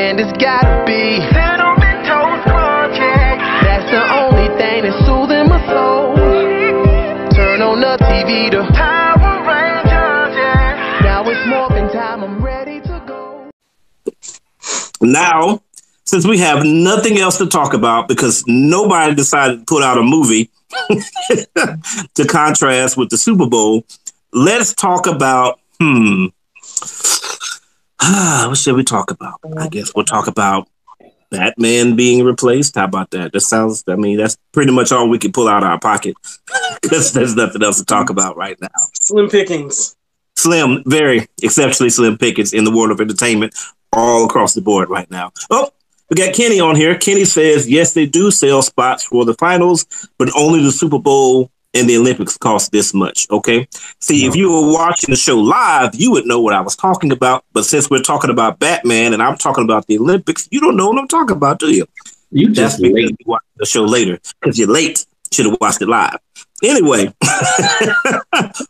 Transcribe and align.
and 0.00 0.18
it's 0.18 0.32
gotta 0.42 0.84
be. 0.86 1.18
That's 3.66 3.90
the 3.90 4.02
only 4.20 4.48
thing 4.58 4.82
that's 4.84 4.98
soothing 5.06 5.48
my 5.48 5.60
soul. 5.68 6.14
Now. 7.76 8.04
Now, 15.02 15.62
since 16.04 16.26
we 16.26 16.38
have 16.38 16.64
nothing 16.64 17.18
else 17.18 17.38
to 17.38 17.46
talk 17.46 17.74
about 17.74 18.08
because 18.08 18.44
nobody 18.46 19.14
decided 19.14 19.60
to 19.60 19.64
put 19.64 19.82
out 19.82 19.98
a 19.98 20.02
movie 20.02 20.50
to 22.14 22.26
contrast 22.26 22.96
with 22.96 23.10
the 23.10 23.16
Super 23.16 23.46
Bowl, 23.46 23.84
let's 24.32 24.74
talk 24.74 25.06
about 25.06 25.60
hmm. 25.80 26.26
Ah, 28.02 28.46
what 28.48 28.58
should 28.58 28.76
we 28.76 28.84
talk 28.84 29.10
about? 29.10 29.40
I 29.44 29.48
mm-hmm. 29.48 29.68
guess 29.68 29.92
we'll 29.94 30.04
talk 30.04 30.26
about 30.26 30.68
Batman 31.30 31.96
being 31.96 32.24
replaced. 32.24 32.74
How 32.74 32.84
about 32.84 33.10
that? 33.10 33.32
That 33.32 33.40
sounds. 33.40 33.84
I 33.86 33.96
mean, 33.96 34.18
that's 34.18 34.36
pretty 34.52 34.72
much 34.72 34.92
all 34.92 35.08
we 35.08 35.18
can 35.18 35.32
pull 35.32 35.48
out 35.48 35.62
of 35.62 35.68
our 35.68 35.78
pocket 35.78 36.14
because 36.82 37.12
there's 37.12 37.36
nothing 37.36 37.62
else 37.62 37.78
to 37.78 37.84
talk 37.84 38.06
mm-hmm. 38.06 38.18
about 38.18 38.36
right 38.36 38.60
now. 38.60 38.68
Slim 38.94 39.28
pickings. 39.28 39.96
Slim, 40.36 40.82
very 40.86 41.26
exceptionally 41.42 41.90
slim 41.90 42.16
pickings 42.16 42.54
in 42.54 42.64
the 42.64 42.70
world 42.70 42.90
of 42.90 43.00
entertainment 43.00 43.54
all 43.92 44.24
across 44.24 44.54
the 44.54 44.62
board 44.62 44.88
right 44.88 45.10
now. 45.10 45.32
Oh, 45.50 45.70
we 46.08 46.16
got 46.16 46.34
Kenny 46.34 46.60
on 46.60 46.76
here. 46.76 46.96
Kenny 46.96 47.24
says, 47.24 47.68
yes, 47.68 47.92
they 47.92 48.06
do 48.06 48.30
sell 48.30 48.62
spots 48.62 49.04
for 49.04 49.24
the 49.24 49.34
finals, 49.34 49.86
but 50.18 50.30
only 50.34 50.62
the 50.62 50.72
Super 50.72 50.98
Bowl 50.98 51.50
and 51.74 51.88
the 51.88 51.96
Olympics 51.96 52.36
cost 52.36 52.72
this 52.72 52.92
much. 52.92 53.26
Okay. 53.30 53.68
See, 54.00 54.26
if 54.26 54.34
you 54.34 54.50
were 54.50 54.72
watching 54.72 55.10
the 55.10 55.16
show 55.16 55.38
live, 55.38 55.94
you 55.94 56.10
would 56.10 56.26
know 56.26 56.40
what 56.40 56.54
I 56.54 56.60
was 56.60 56.76
talking 56.76 57.12
about. 57.12 57.44
But 57.52 57.64
since 57.64 57.88
we're 57.88 58.02
talking 58.02 58.30
about 58.30 58.58
Batman 58.58 59.12
and 59.12 59.22
I'm 59.22 59.36
talking 59.36 59.64
about 59.64 59.86
the 59.86 59.98
Olympics, 59.98 60.48
you 60.50 60.60
don't 60.60 60.76
know 60.76 60.88
what 60.88 60.98
I'm 60.98 61.08
talking 61.08 61.36
about, 61.36 61.58
do 61.58 61.72
you? 61.72 61.86
You 62.30 62.50
just 62.50 62.80
because 62.80 62.94
late. 62.94 63.16
you 63.18 63.26
watch 63.26 63.42
the 63.56 63.66
show 63.66 63.84
later 63.84 64.18
because 64.40 64.58
you're 64.58 64.68
late. 64.68 65.04
Should 65.32 65.46
have 65.46 65.58
watched 65.60 65.80
it 65.80 65.88
live. 65.88 66.18
Anyway, 66.62 67.04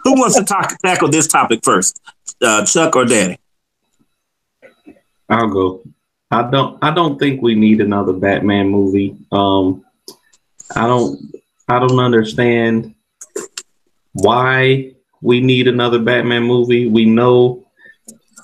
who 0.05 0.13
wants 0.13 0.37
to 0.37 0.45
talk, 0.45 0.79
tackle 0.85 1.09
this 1.09 1.27
topic 1.27 1.61
first? 1.65 2.01
Uh, 2.41 2.65
Chuck 2.67 2.95
or 2.97 3.07
Danny? 3.07 3.39
I'll 5.29 5.49
go. 5.49 5.83
I 6.31 6.43
don't. 6.51 6.79
I 6.83 6.93
don't 6.93 7.19
think 7.19 7.43
we 7.43 7.55
need 7.55 7.81
another 7.81 8.13
Batman 8.13 8.69
movie. 8.69 9.17
Um, 9.33 9.85
I 10.77 10.87
don't. 10.87 11.19
I 11.71 11.79
don't 11.79 12.01
understand 12.01 12.97
why 14.13 14.93
we 15.23 15.41
need 15.41 15.69
another 15.69 16.01
Batman 16.01 16.43
movie. 16.43 16.87
We 16.89 17.05
know. 17.05 17.65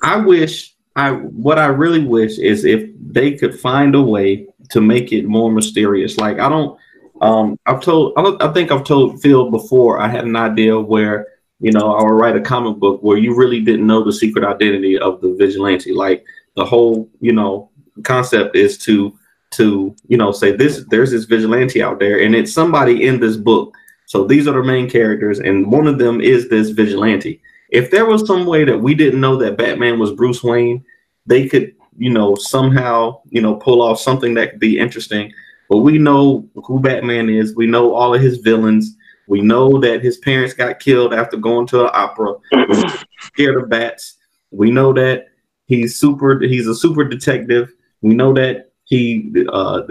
I 0.00 0.16
wish. 0.18 0.74
I 0.94 1.10
what 1.10 1.58
I 1.58 1.66
really 1.66 2.04
wish 2.04 2.38
is 2.38 2.64
if 2.64 2.88
they 3.00 3.32
could 3.32 3.58
find 3.58 3.96
a 3.96 4.00
way 4.00 4.46
to 4.70 4.80
make 4.80 5.12
it 5.12 5.26
more 5.26 5.50
mysterious. 5.50 6.18
Like 6.18 6.38
I 6.38 6.48
don't. 6.48 6.78
Um, 7.20 7.58
I've 7.66 7.80
told. 7.80 8.12
I, 8.16 8.48
I 8.48 8.52
think 8.52 8.70
I've 8.70 8.84
told 8.84 9.20
Phil 9.20 9.50
before. 9.50 9.98
I 9.98 10.06
had 10.06 10.24
an 10.24 10.36
idea 10.36 10.78
where 10.78 11.26
you 11.58 11.72
know 11.72 11.96
I 11.96 12.04
would 12.04 12.12
write 12.12 12.36
a 12.36 12.40
comic 12.40 12.76
book 12.78 13.02
where 13.02 13.18
you 13.18 13.34
really 13.34 13.60
didn't 13.60 13.88
know 13.88 14.04
the 14.04 14.12
secret 14.12 14.44
identity 14.44 14.98
of 14.98 15.20
the 15.20 15.34
vigilante. 15.36 15.92
Like 15.92 16.24
the 16.54 16.64
whole 16.64 17.10
you 17.20 17.32
know 17.32 17.70
concept 18.04 18.54
is 18.54 18.78
to 18.78 19.18
to 19.52 19.94
you 20.08 20.16
know 20.16 20.32
say 20.32 20.52
this 20.52 20.84
there's 20.88 21.12
this 21.12 21.24
vigilante 21.24 21.82
out 21.82 21.98
there 21.98 22.20
and 22.20 22.34
it's 22.34 22.52
somebody 22.52 23.06
in 23.06 23.20
this 23.20 23.36
book. 23.36 23.74
So 24.06 24.24
these 24.24 24.46
are 24.46 24.52
the 24.54 24.62
main 24.62 24.88
characters 24.88 25.40
and 25.40 25.70
one 25.70 25.86
of 25.86 25.98
them 25.98 26.20
is 26.20 26.48
this 26.48 26.70
vigilante. 26.70 27.40
If 27.70 27.90
there 27.90 28.06
was 28.06 28.26
some 28.26 28.46
way 28.46 28.64
that 28.64 28.78
we 28.78 28.94
didn't 28.94 29.20
know 29.20 29.36
that 29.36 29.58
batman 29.58 29.98
was 29.98 30.12
bruce 30.12 30.42
wayne 30.42 30.84
they 31.26 31.48
could 31.48 31.74
you 31.98 32.10
know 32.10 32.34
somehow 32.34 33.20
you 33.28 33.40
know 33.40 33.56
pull 33.56 33.82
off 33.82 34.00
something 34.00 34.34
that 34.34 34.50
could 34.50 34.60
be 34.60 34.78
interesting. 34.78 35.32
But 35.68 35.78
we 35.78 35.98
know 35.98 36.48
who 36.64 36.80
batman 36.80 37.28
is. 37.28 37.56
We 37.56 37.66
know 37.66 37.94
all 37.94 38.14
of 38.14 38.20
his 38.20 38.38
villains. 38.38 38.96
We 39.26 39.40
know 39.40 39.80
that 39.80 40.02
his 40.02 40.18
parents 40.18 40.54
got 40.54 40.78
killed 40.78 41.12
after 41.12 41.36
going 41.36 41.66
to 41.68 41.84
an 41.84 41.90
opera. 41.92 42.34
Scared 43.20 43.60
of 43.60 43.68
bats. 43.68 44.18
We 44.52 44.70
know 44.70 44.92
that 44.92 45.26
he's 45.66 45.98
super 45.98 46.40
he's 46.40 46.68
a 46.68 46.74
super 46.74 47.04
detective. 47.04 47.72
We 48.02 48.14
know 48.14 48.32
that 48.34 48.65
he 48.86 49.30
uh 49.52 49.82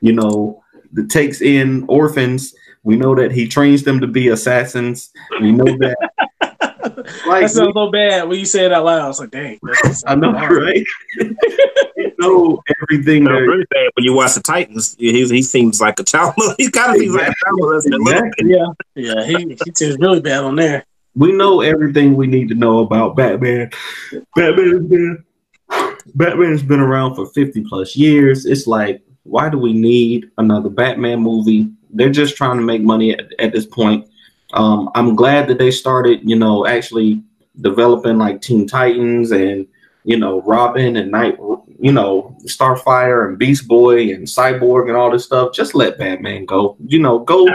you 0.00 0.12
know 0.12 0.62
takes 1.08 1.40
in 1.40 1.84
orphans 1.88 2.54
we 2.82 2.96
know 2.96 3.14
that 3.14 3.32
he 3.32 3.46
trains 3.48 3.82
them 3.82 4.00
to 4.00 4.06
be 4.06 4.28
assassins 4.28 5.10
we 5.40 5.52
know 5.52 5.64
that 5.64 5.96
like 7.26 7.42
that 7.42 7.50
sounds 7.50 7.74
so 7.74 7.90
bad 7.90 8.28
when 8.28 8.38
you 8.38 8.44
say 8.44 8.66
it 8.66 8.72
out 8.72 8.84
loud. 8.84 9.00
I 9.00 9.08
was 9.08 9.18
like, 9.20 9.30
dang. 9.30 9.58
i 10.06 10.14
know 10.14 10.32
right 10.32 10.86
you 11.16 12.12
know 12.18 12.62
everything 12.82 13.24
No, 13.24 13.32
that 13.32 13.40
really 13.40 13.64
bad 13.70 13.90
when 13.94 14.04
you 14.04 14.12
watch 14.12 14.34
the 14.34 14.40
Titans. 14.40 14.94
He, 14.98 15.26
he 15.26 15.42
seems 15.42 15.80
like 15.80 15.98
a 15.98 16.04
child. 16.04 16.34
He's 16.58 16.70
kind 16.70 16.92
of 16.94 16.98
seems 17.00 17.14
like 17.14 17.28
a 17.28 17.34
child 17.44 17.60
molester 17.60 18.32
a. 18.40 18.46
Yeah, 18.46 18.66
yeah. 18.94 19.24
He 19.24 19.56
he 19.64 19.72
seems 19.74 19.98
really 19.98 20.20
bad 20.20 20.44
on 20.44 20.56
there. 20.56 20.84
we 21.14 21.32
know 21.32 21.60
everything 21.60 22.16
we 22.16 22.26
need 22.26 22.48
to 22.48 22.54
know 22.54 22.80
about 22.80 23.16
Batman. 23.16 23.70
Batman 24.36 24.70
has 24.70 24.86
been 24.86 25.24
Batman's 26.14 26.62
been 26.62 26.80
around 26.80 27.14
for 27.14 27.26
50 27.26 27.64
plus 27.64 27.96
years. 27.96 28.46
It's 28.46 28.66
like, 28.66 29.02
why 29.22 29.48
do 29.48 29.58
we 29.58 29.72
need 29.72 30.30
another 30.38 30.68
Batman 30.68 31.20
movie? 31.20 31.70
They're 31.90 32.10
just 32.10 32.36
trying 32.36 32.56
to 32.56 32.62
make 32.62 32.82
money 32.82 33.12
at, 33.12 33.32
at 33.38 33.52
this 33.52 33.66
point. 33.66 34.06
Um, 34.52 34.90
I'm 34.94 35.16
glad 35.16 35.48
that 35.48 35.58
they 35.58 35.70
started, 35.70 36.20
you 36.28 36.36
know, 36.36 36.66
actually 36.66 37.22
developing 37.60 38.18
like 38.18 38.40
Teen 38.40 38.66
Titans 38.66 39.30
and 39.30 39.66
you 40.04 40.18
know 40.18 40.42
Robin 40.42 40.96
and 40.96 41.10
Night, 41.10 41.36
you 41.80 41.92
know 41.92 42.36
Starfire 42.44 43.28
and 43.28 43.38
Beast 43.38 43.66
Boy 43.66 44.12
and 44.12 44.26
Cyborg 44.26 44.88
and 44.88 44.96
all 44.96 45.10
this 45.10 45.24
stuff. 45.24 45.54
Just 45.54 45.74
let 45.74 45.98
Batman 45.98 46.44
go. 46.44 46.76
You 46.86 47.00
know, 47.00 47.20
go 47.20 47.48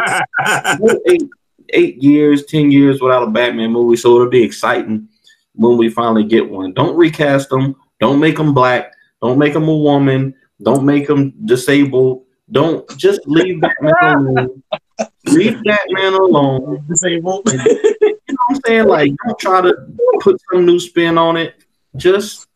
eight 1.08 1.30
eight 1.70 2.02
years, 2.02 2.46
ten 2.46 2.72
years 2.72 3.02
without 3.02 3.28
a 3.28 3.32
Batman 3.32 3.72
movie, 3.72 3.98
so 3.98 4.16
it'll 4.16 4.30
be 4.30 4.44
exciting 4.44 5.08
when 5.54 5.78
we 5.78 5.90
finally 5.90 6.24
get 6.24 6.50
one. 6.50 6.74
Don't 6.74 6.96
recast 6.96 7.50
them. 7.50 7.76
Don't 8.00 8.20
make 8.20 8.38
them 8.38 8.54
black. 8.54 8.94
Don't 9.22 9.38
make 9.38 9.54
them 9.54 9.68
a 9.68 9.76
woman. 9.76 10.34
Don't 10.62 10.86
make 10.86 11.08
them 11.08 11.34
disabled. 11.46 12.26
Don't 12.52 12.90
just 12.98 13.22
leave 13.28 13.62
Batman 13.62 13.94
alone. 14.04 14.64
Leave 15.28 15.64
Batman 15.64 16.14
alone. 16.14 16.86
Disabled. 16.90 17.52
You 17.52 17.58
know 17.58 18.38
what 18.48 18.56
I'm 18.56 18.62
saying? 18.66 18.88
Like, 18.88 19.12
don't 19.26 19.40
try 19.40 19.62
to 19.62 19.74
put 20.22 20.42
some 20.52 20.66
new 20.66 20.80
spin 20.80 21.18
on 21.18 21.38
it. 21.38 21.56
Just 21.96 22.48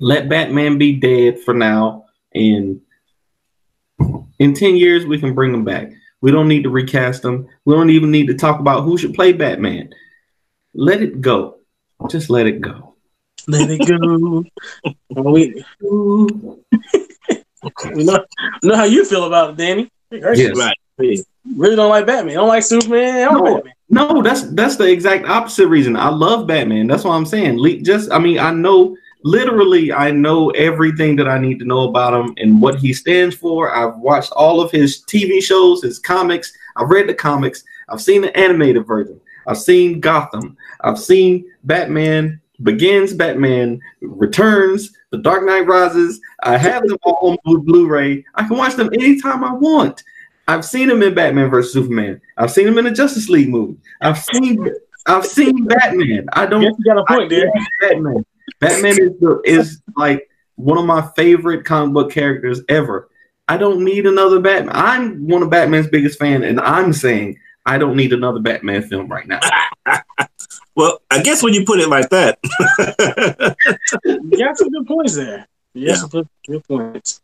let 0.00 0.28
Batman 0.28 0.78
be 0.78 0.94
dead 0.94 1.40
for 1.40 1.54
now, 1.54 2.06
and 2.34 2.80
in 4.38 4.54
ten 4.54 4.76
years 4.76 5.04
we 5.04 5.18
can 5.18 5.34
bring 5.34 5.52
him 5.52 5.64
back. 5.64 5.90
We 6.20 6.30
don't 6.30 6.48
need 6.48 6.64
to 6.64 6.70
recast 6.70 7.24
him. 7.24 7.48
We 7.64 7.74
don't 7.74 7.90
even 7.90 8.10
need 8.10 8.26
to 8.28 8.34
talk 8.34 8.60
about 8.60 8.84
who 8.84 8.98
should 8.98 9.14
play 9.14 9.32
Batman. 9.32 9.90
Let 10.74 11.02
it 11.02 11.20
go. 11.20 11.58
Just 12.08 12.30
let 12.30 12.46
it 12.46 12.60
go. 12.60 12.94
Let 13.48 13.70
it 13.70 13.86
go. 13.86 14.44
Well, 15.10 15.32
we, 15.32 15.64
we 17.94 18.04
know, 18.04 18.24
know 18.62 18.76
how 18.76 18.84
you 18.84 19.04
feel 19.04 19.24
about 19.24 19.50
it, 19.50 19.56
Danny. 19.56 19.90
Yes. 20.10 20.56
Right. 20.56 20.76
Yeah. 21.00 21.22
Really 21.56 21.76
don't 21.76 21.90
like 21.90 22.06
Batman. 22.06 22.34
Don't 22.36 22.48
like 22.48 22.62
Superman. 22.62 23.16
I 23.28 23.30
don't 23.32 23.38
No. 23.44 23.44
like 23.44 23.54
Batman. 23.64 23.74
No, 23.90 24.22
that's 24.22 24.42
that's 24.52 24.76
the 24.76 24.84
exact 24.90 25.26
opposite 25.26 25.66
reason. 25.68 25.96
I 25.96 26.10
love 26.10 26.46
Batman. 26.46 26.86
That's 26.88 27.04
what 27.04 27.12
I'm 27.14 27.24
saying. 27.24 27.56
Le- 27.58 27.78
Just, 27.80 28.12
I 28.12 28.18
mean, 28.18 28.38
I 28.38 28.50
know 28.50 28.94
literally, 29.24 29.92
I 29.92 30.10
know 30.10 30.50
everything 30.50 31.16
that 31.16 31.26
I 31.28 31.38
need 31.38 31.58
to 31.60 31.64
know 31.64 31.88
about 31.88 32.12
him 32.12 32.34
and 32.36 32.60
what 32.60 32.78
he 32.78 32.92
stands 32.92 33.34
for. 33.34 33.74
I've 33.74 33.96
watched 33.98 34.30
all 34.32 34.60
of 34.60 34.70
his 34.70 35.02
TV 35.04 35.42
shows, 35.42 35.82
his 35.82 35.98
comics. 35.98 36.52
I've 36.76 36.90
read 36.90 37.08
the 37.08 37.14
comics. 37.14 37.64
I've 37.88 38.02
seen 38.02 38.20
the 38.20 38.36
animated 38.36 38.86
version. 38.86 39.18
I've 39.46 39.56
seen 39.58 40.00
Gotham. 40.00 40.56
I've 40.82 40.98
seen 40.98 41.50
Batman 41.64 42.40
Begins, 42.62 43.14
Batman 43.14 43.80
Returns, 44.00 44.92
The 45.10 45.18
Dark 45.18 45.44
Knight 45.44 45.66
Rises. 45.66 46.20
I 46.42 46.56
have 46.56 46.86
them 46.86 46.98
all 47.04 47.30
on 47.30 47.38
Blu- 47.44 47.62
Blu-ray. 47.62 48.24
I 48.34 48.46
can 48.46 48.56
watch 48.56 48.74
them 48.74 48.90
anytime 48.92 49.44
I 49.44 49.52
want. 49.52 50.02
I've 50.48 50.64
seen 50.64 50.90
him 50.90 51.02
in 51.02 51.14
Batman 51.14 51.50
versus 51.50 51.72
Superman. 51.72 52.20
I've 52.36 52.50
seen 52.50 52.66
him 52.66 52.78
in 52.78 52.86
the 52.86 52.90
Justice 52.90 53.28
League 53.28 53.50
movie. 53.50 53.76
I've 54.00 54.18
seen 54.18 54.66
I've 55.06 55.26
seen 55.26 55.64
Batman. 55.64 56.26
I 56.32 56.46
don't 56.46 56.62
Yes, 56.62 56.74
you 56.78 56.84
got 56.84 56.98
a 56.98 57.04
point 57.04 57.30
there. 57.30 57.50
Batman. 57.80 58.24
Batman 58.60 58.92
is 58.92 59.18
the, 59.20 59.40
is 59.44 59.82
like 59.96 60.28
one 60.56 60.78
of 60.78 60.84
my 60.84 61.08
favorite 61.16 61.64
comic 61.64 61.94
book 61.94 62.10
characters 62.10 62.60
ever. 62.68 63.08
I 63.46 63.56
don't 63.56 63.84
need 63.84 64.06
another 64.06 64.40
Batman. 64.40 64.74
I'm 64.74 65.26
one 65.26 65.42
of 65.42 65.50
Batman's 65.50 65.86
biggest 65.88 66.18
fan, 66.18 66.42
and 66.42 66.60
I'm 66.60 66.92
saying 66.92 67.38
I 67.64 67.78
don't 67.78 67.96
need 67.96 68.12
another 68.12 68.40
Batman 68.40 68.82
film 68.82 69.08
right 69.08 69.26
now. 69.26 69.40
Well, 70.74 71.00
I 71.10 71.22
guess 71.22 71.42
when 71.42 71.54
you 71.54 71.64
put 71.64 71.80
it 71.80 71.88
like 71.88 72.08
that, 72.10 72.38
You 74.04 74.38
got 74.38 74.56
some 74.56 74.70
good 74.70 74.86
points 74.86 75.16
there. 75.16 75.46
You 75.74 75.88
got 75.88 75.98
some 75.98 76.08
good, 76.08 76.28
good 76.46 76.64
points. 76.66 77.20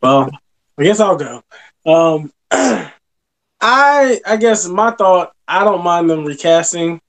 Well, 0.00 0.30
I 0.78 0.82
guess 0.82 1.00
I'll 1.00 1.16
go. 1.16 1.42
Um, 1.86 2.32
I 2.50 4.20
I 4.26 4.36
guess 4.38 4.66
my 4.68 4.90
thought. 4.92 5.32
I 5.46 5.64
don't 5.64 5.84
mind 5.84 6.10
them 6.10 6.24
recasting. 6.24 7.00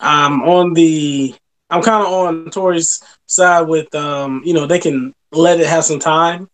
I'm 0.00 0.42
on 0.42 0.74
the. 0.74 1.34
I'm 1.70 1.82
kind 1.82 2.06
of 2.06 2.12
on 2.12 2.50
Tori's 2.50 3.02
side 3.26 3.62
with 3.62 3.94
um. 3.94 4.42
You 4.44 4.54
know 4.54 4.66
they 4.66 4.78
can 4.78 5.14
let 5.32 5.60
it 5.60 5.66
have 5.66 5.84
some 5.84 5.98
time. 5.98 6.48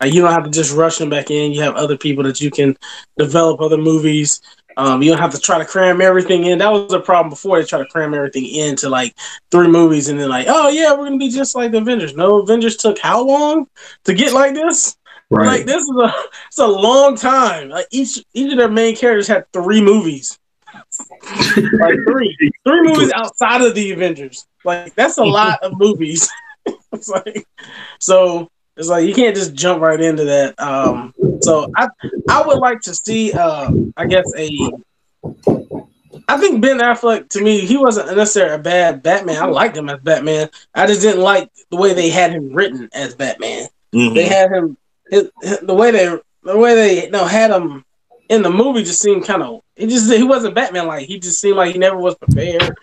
Like, 0.00 0.12
you 0.12 0.20
don't 0.20 0.32
have 0.32 0.44
to 0.44 0.50
just 0.50 0.74
rush 0.74 0.98
them 0.98 1.10
back 1.10 1.30
in. 1.30 1.52
You 1.52 1.62
have 1.62 1.76
other 1.76 1.96
people 1.96 2.24
that 2.24 2.40
you 2.40 2.50
can 2.50 2.76
develop 3.18 3.60
other 3.60 3.76
movies. 3.76 4.42
Um, 4.76 5.02
you 5.02 5.10
don't 5.10 5.20
have 5.20 5.32
to 5.32 5.40
try 5.40 5.58
to 5.58 5.64
cram 5.64 6.00
everything 6.00 6.44
in. 6.44 6.58
That 6.58 6.70
was 6.70 6.92
a 6.92 7.00
problem 7.00 7.30
before. 7.30 7.58
They 7.58 7.66
try 7.66 7.78
to 7.78 7.86
cram 7.86 8.14
everything 8.14 8.46
into 8.46 8.88
like 8.88 9.16
three 9.50 9.68
movies, 9.68 10.08
and 10.08 10.18
then 10.18 10.28
like, 10.28 10.46
oh 10.48 10.68
yeah, 10.68 10.92
we're 10.92 11.04
gonna 11.04 11.18
be 11.18 11.30
just 11.30 11.54
like 11.54 11.72
the 11.72 11.78
Avengers. 11.78 12.14
No, 12.14 12.40
Avengers 12.40 12.76
took 12.76 12.98
how 12.98 13.22
long 13.22 13.66
to 14.04 14.14
get 14.14 14.32
like 14.32 14.54
this? 14.54 14.96
Right. 15.30 15.46
Like 15.46 15.66
this 15.66 15.82
is 15.82 15.96
a 15.96 16.12
it's 16.46 16.58
a 16.58 16.66
long 16.66 17.16
time. 17.16 17.70
Like 17.70 17.86
each 17.90 18.22
each 18.34 18.52
of 18.52 18.58
their 18.58 18.70
main 18.70 18.94
characters 18.94 19.28
had 19.28 19.50
three 19.52 19.80
movies. 19.80 20.38
like 20.74 21.98
three. 22.06 22.36
Three 22.64 22.82
movies 22.82 23.12
outside 23.14 23.62
of 23.62 23.74
the 23.74 23.92
Avengers. 23.92 24.46
Like 24.64 24.94
that's 24.94 25.18
a 25.18 25.24
lot 25.24 25.62
of 25.62 25.72
movies. 25.78 26.30
it's 26.92 27.08
like 27.08 27.46
so 27.98 28.50
it's 28.76 28.88
like 28.88 29.06
you 29.06 29.14
can't 29.14 29.36
just 29.36 29.54
jump 29.54 29.80
right 29.82 30.00
into 30.00 30.24
that. 30.24 30.58
Um 30.60 31.14
so 31.42 31.70
I 31.76 31.88
I 32.28 32.42
would 32.46 32.58
like 32.58 32.80
to 32.82 32.94
see 32.94 33.32
uh 33.32 33.70
I 33.96 34.06
guess 34.06 34.30
a 34.36 34.70
I 36.28 36.36
think 36.36 36.62
Ben 36.62 36.78
Affleck 36.78 37.28
to 37.30 37.42
me 37.42 37.60
he 37.60 37.76
wasn't 37.76 38.16
necessarily 38.16 38.54
a 38.54 38.58
bad 38.58 39.02
Batman. 39.02 39.42
I 39.42 39.46
liked 39.46 39.76
him 39.76 39.88
as 39.88 40.00
Batman. 40.00 40.48
I 40.74 40.86
just 40.86 41.02
didn't 41.02 41.22
like 41.22 41.50
the 41.70 41.76
way 41.76 41.94
they 41.94 42.10
had 42.10 42.32
him 42.32 42.52
written 42.52 42.88
as 42.92 43.14
Batman. 43.14 43.68
Mhm. 43.94 44.14
They 44.14 44.26
had 44.26 44.50
him 44.50 44.76
his, 45.10 45.30
the 45.62 45.74
way 45.74 45.90
they 45.90 46.16
the 46.44 46.56
way 46.56 46.74
they 46.74 47.04
you 47.04 47.10
know, 47.10 47.24
had 47.24 47.50
him 47.50 47.84
in 48.28 48.42
the 48.42 48.50
movie 48.50 48.82
just 48.82 49.02
seemed 49.02 49.24
kind 49.24 49.42
of 49.42 49.62
he 49.76 49.86
just 49.86 50.10
he 50.10 50.22
wasn't 50.22 50.54
Batman 50.54 50.86
like 50.86 51.06
he 51.06 51.18
just 51.18 51.40
seemed 51.40 51.56
like 51.56 51.72
he 51.72 51.78
never 51.78 51.96
was 51.98 52.14
prepared. 52.14 52.74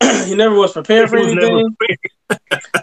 he 0.26 0.34
never 0.34 0.54
was 0.54 0.72
prepared 0.72 1.08
for 1.08 1.18
He 1.18 1.24
was 1.26 1.34
never 1.34 1.58
anything. 1.58 1.76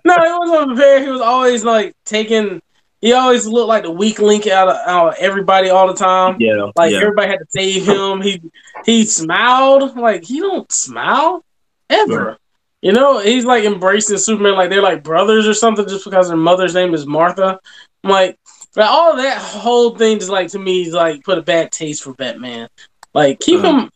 No, 0.05 0.15
he 0.15 0.49
wasn't 0.51 0.67
prepared. 0.75 1.03
He 1.03 1.09
was 1.09 1.21
always 1.21 1.63
like 1.63 1.93
taking. 2.05 2.61
He 3.01 3.13
always 3.13 3.45
looked 3.45 3.67
like 3.67 3.83
the 3.83 3.91
weak 3.91 4.19
link 4.19 4.47
out 4.47 4.69
of, 4.69 4.75
out 4.87 5.07
of 5.09 5.15
everybody 5.19 5.69
all 5.69 5.87
the 5.87 5.93
time. 5.93 6.37
Yeah, 6.39 6.71
Like 6.75 6.91
yeah. 6.91 6.97
everybody 6.99 7.29
had 7.29 7.39
to 7.39 7.45
save 7.49 7.85
him. 7.85 8.21
He 8.21 8.41
he 8.85 9.05
smiled 9.05 9.95
like 9.95 10.23
he 10.23 10.39
don't 10.39 10.71
smile 10.71 11.43
ever. 11.89 12.37
You 12.81 12.93
know, 12.93 13.19
he's 13.19 13.45
like 13.45 13.63
embracing 13.65 14.17
Superman 14.17 14.55
like 14.55 14.69
they're 14.69 14.81
like 14.81 15.03
brothers 15.03 15.47
or 15.47 15.53
something 15.53 15.87
just 15.87 16.05
because 16.05 16.27
their 16.27 16.37
mother's 16.37 16.73
name 16.73 16.93
is 16.93 17.05
Martha. 17.05 17.59
I'm 18.03 18.09
like, 18.09 18.37
all 18.77 19.15
that 19.17 19.37
whole 19.39 19.95
thing 19.95 20.19
just 20.19 20.31
like 20.31 20.49
to 20.49 20.59
me 20.59 20.83
is 20.83 20.93
like 20.93 21.23
put 21.23 21.37
a 21.37 21.41
bad 21.43 21.71
taste 21.71 22.03
for 22.03 22.13
Batman. 22.13 22.67
Like 23.13 23.39
keep 23.39 23.59
Uh-huh. 23.59 23.81
him. 23.81 23.89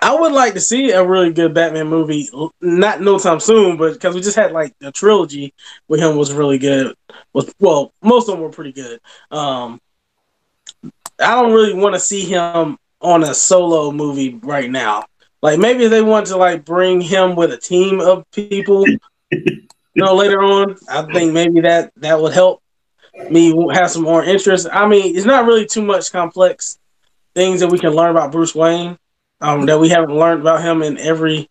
I 0.00 0.14
would 0.14 0.32
like 0.32 0.54
to 0.54 0.60
see 0.60 0.90
a 0.92 1.04
really 1.04 1.32
good 1.32 1.54
Batman 1.54 1.88
movie, 1.88 2.28
not 2.60 3.00
no 3.00 3.18
time 3.18 3.40
soon, 3.40 3.76
but 3.76 3.92
because 3.92 4.14
we 4.14 4.20
just 4.20 4.36
had 4.36 4.52
like 4.52 4.74
the 4.78 4.92
trilogy 4.92 5.52
with 5.88 6.00
him 6.00 6.16
was 6.16 6.32
really 6.32 6.58
good. 6.58 6.96
Was 7.32 7.52
well, 7.58 7.92
most 8.02 8.28
of 8.28 8.34
them 8.34 8.42
were 8.42 8.50
pretty 8.50 8.72
good. 8.72 9.00
Um, 9.30 9.80
I 11.20 11.40
don't 11.40 11.52
really 11.52 11.74
want 11.74 11.94
to 11.94 12.00
see 12.00 12.24
him 12.24 12.78
on 13.00 13.22
a 13.22 13.34
solo 13.34 13.92
movie 13.92 14.38
right 14.42 14.70
now. 14.70 15.04
Like 15.42 15.58
maybe 15.58 15.88
they 15.88 16.02
want 16.02 16.28
to 16.28 16.36
like 16.36 16.64
bring 16.64 17.00
him 17.00 17.34
with 17.34 17.52
a 17.52 17.58
team 17.58 18.00
of 18.00 18.24
people, 18.30 18.86
you 19.30 19.66
know, 19.96 20.14
later 20.14 20.42
on. 20.42 20.76
I 20.88 21.02
think 21.12 21.32
maybe 21.32 21.60
that 21.62 21.92
that 21.96 22.20
would 22.20 22.32
help 22.32 22.62
me 23.30 23.52
have 23.74 23.90
some 23.90 24.02
more 24.02 24.24
interest. 24.24 24.68
I 24.72 24.86
mean, 24.86 25.16
it's 25.16 25.26
not 25.26 25.44
really 25.44 25.66
too 25.66 25.82
much 25.82 26.12
complex 26.12 26.78
things 27.34 27.60
that 27.60 27.68
we 27.68 27.78
can 27.78 27.92
learn 27.92 28.10
about 28.10 28.32
Bruce 28.32 28.54
Wayne 28.54 28.98
um, 29.42 29.66
that 29.66 29.78
we 29.78 29.88
haven't 29.88 30.16
learned 30.16 30.40
about 30.40 30.62
him 30.62 30.82
in 30.82 30.96
every 30.98 31.50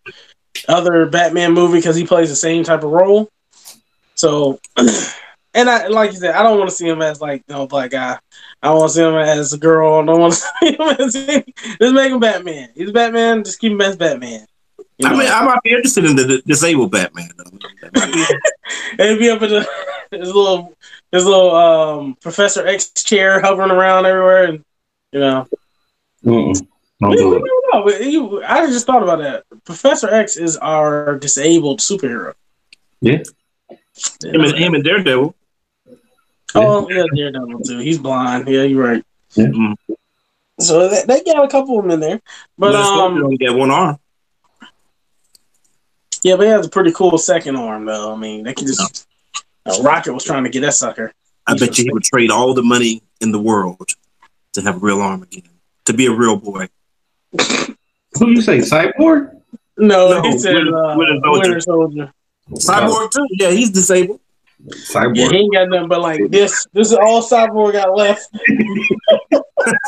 other 0.67 1.05
Batman 1.05 1.53
movie 1.53 1.77
because 1.77 1.95
he 1.95 2.05
plays 2.05 2.29
the 2.29 2.35
same 2.35 2.63
type 2.63 2.83
of 2.83 2.91
role. 2.91 3.29
So, 4.15 4.59
and 4.77 5.69
I 5.69 5.88
like 5.88 6.11
you 6.11 6.17
said, 6.17 6.35
I 6.35 6.43
don't 6.43 6.57
want 6.57 6.69
to 6.69 6.75
see 6.75 6.88
him 6.88 7.01
as 7.01 7.21
like 7.21 7.43
no 7.47 7.67
black 7.67 7.91
guy. 7.91 8.17
I 8.63 8.67
don't 8.67 8.79
want 8.79 8.91
to 8.91 8.95
see 8.95 9.03
him 9.03 9.15
as 9.15 9.53
a 9.53 9.57
girl. 9.57 10.01
I 10.01 10.05
don't 10.05 10.19
want 10.19 10.33
to 10.33 10.39
see 10.61 10.71
him 10.71 10.81
as 10.81 11.13
just 11.13 11.93
make 11.93 12.11
him 12.11 12.19
Batman. 12.19 12.69
He's 12.75 12.91
Batman. 12.91 13.43
Just 13.43 13.59
keep 13.59 13.73
him 13.73 13.81
as 13.81 13.97
Batman. 13.97 14.45
You 14.97 15.07
I 15.07 15.17
mean, 15.17 15.27
I 15.27 15.43
might 15.43 15.61
be 15.63 15.71
interested 15.71 16.05
in 16.05 16.15
the, 16.15 16.23
the 16.23 16.41
disabled 16.45 16.91
Batman. 16.91 17.29
Though. 17.38 17.57
That 17.81 17.95
might 17.95 18.13
be- 18.13 19.03
and 19.03 19.19
be 19.19 19.29
up 19.29 19.41
in 19.41 19.49
the, 19.49 19.69
his 20.11 20.33
little 20.33 20.75
his 21.11 21.25
little 21.25 21.55
um, 21.55 22.17
Professor 22.21 22.65
X 22.65 22.91
chair 23.03 23.41
hovering 23.41 23.71
around 23.71 24.05
everywhere, 24.05 24.43
and 24.45 24.63
you 25.11 25.19
know. 25.19 25.47
Mm-mm. 26.23 26.67
Don't 27.01 27.09
We, 27.09 27.15
we 27.15 27.21
do 27.21 27.35
it. 27.38 27.61
Don't 27.71 27.85
but 27.85 28.03
you- 28.03 28.44
I 28.44 28.65
just 28.68 28.85
thought 28.85 29.03
about 29.03 29.19
that. 29.19 29.44
Professor 29.65 30.09
X 30.09 30.38
is 30.38 30.57
our 30.57 31.18
disabled 31.18 31.79
superhero. 31.79 32.33
Yeah. 33.01 33.23
him, 34.23 34.41
and, 34.41 34.57
him 34.57 34.73
and 34.75 34.83
Daredevil. 34.83 35.35
Oh, 36.53 36.89
yeah, 36.89 37.03
Daredevil 37.15 37.62
too. 37.62 37.79
He's 37.79 37.97
blind. 37.97 38.47
Yeah, 38.47 38.63
you're 38.63 38.83
right. 38.83 39.03
Mm. 39.35 39.75
So 40.59 40.88
they, 40.89 41.03
they 41.06 41.23
got 41.23 41.44
a 41.44 41.47
couple 41.47 41.79
of 41.79 41.83
them 41.83 41.91
in 41.91 42.00
there, 42.00 42.21
but 42.57 42.73
But 42.73 42.75
um, 42.75 43.23
only 43.23 43.38
got 43.38 43.57
one 43.57 43.71
arm. 43.71 43.97
yeah, 46.24 46.35
but 46.35 46.44
he 46.44 46.50
has 46.50 46.65
a 46.67 46.69
pretty 46.69 46.91
cool 46.91 47.17
second 47.17 47.56
arm 47.56 47.85
though. 47.85 48.13
I 48.13 48.17
mean, 48.17 48.44
they 48.44 48.53
can 48.53 48.67
just. 48.67 49.07
Uh, 49.65 49.81
Rocket 49.81 50.13
was 50.13 50.24
trying 50.24 50.44
to 50.44 50.50
get 50.50 50.62
that 50.62 50.74
sucker. 50.74 51.13
I 51.47 51.56
bet 51.56 51.77
you 51.77 51.85
he 51.85 51.91
would 51.91 52.03
trade 52.03 52.31
all 52.31 52.53
the 52.53 52.63
money 52.63 53.01
in 53.21 53.31
the 53.31 53.39
world 53.39 53.89
to 54.53 54.62
have 54.62 54.75
a 54.75 54.79
real 54.79 55.01
arm 55.01 55.24
again, 55.24 55.44
to 55.85 55.94
be 55.94 56.06
a 56.07 56.12
real 56.12 56.35
boy. 56.35 56.67
Who 58.21 58.29
you 58.29 58.41
say, 58.41 58.59
Cyborg? 58.59 59.35
No, 59.77 60.09
No, 60.09 60.21
he 60.21 60.38
said 60.38 60.53
Winter- 60.56 60.77
uh, 60.77 60.95
Winter 60.95 61.19
Soldier. 61.23 61.41
Winter 61.41 61.62
Soldier. 61.62 62.13
Cyborg 62.51 63.12
too. 63.12 63.27
Yeah, 63.31 63.50
he's 63.50 63.71
disabled. 63.71 64.19
Cyborg. 64.69 65.15
Yeah, 65.18 65.29
he 65.29 65.38
ain't 65.38 65.53
got 65.53 65.69
nothing 65.69 65.88
but 65.88 66.01
like 66.01 66.29
this. 66.29 66.68
This 66.71 66.91
is 66.91 66.97
all 66.97 67.23
Cyborg 67.23 67.73
got 67.73 67.95
left. 67.97 68.29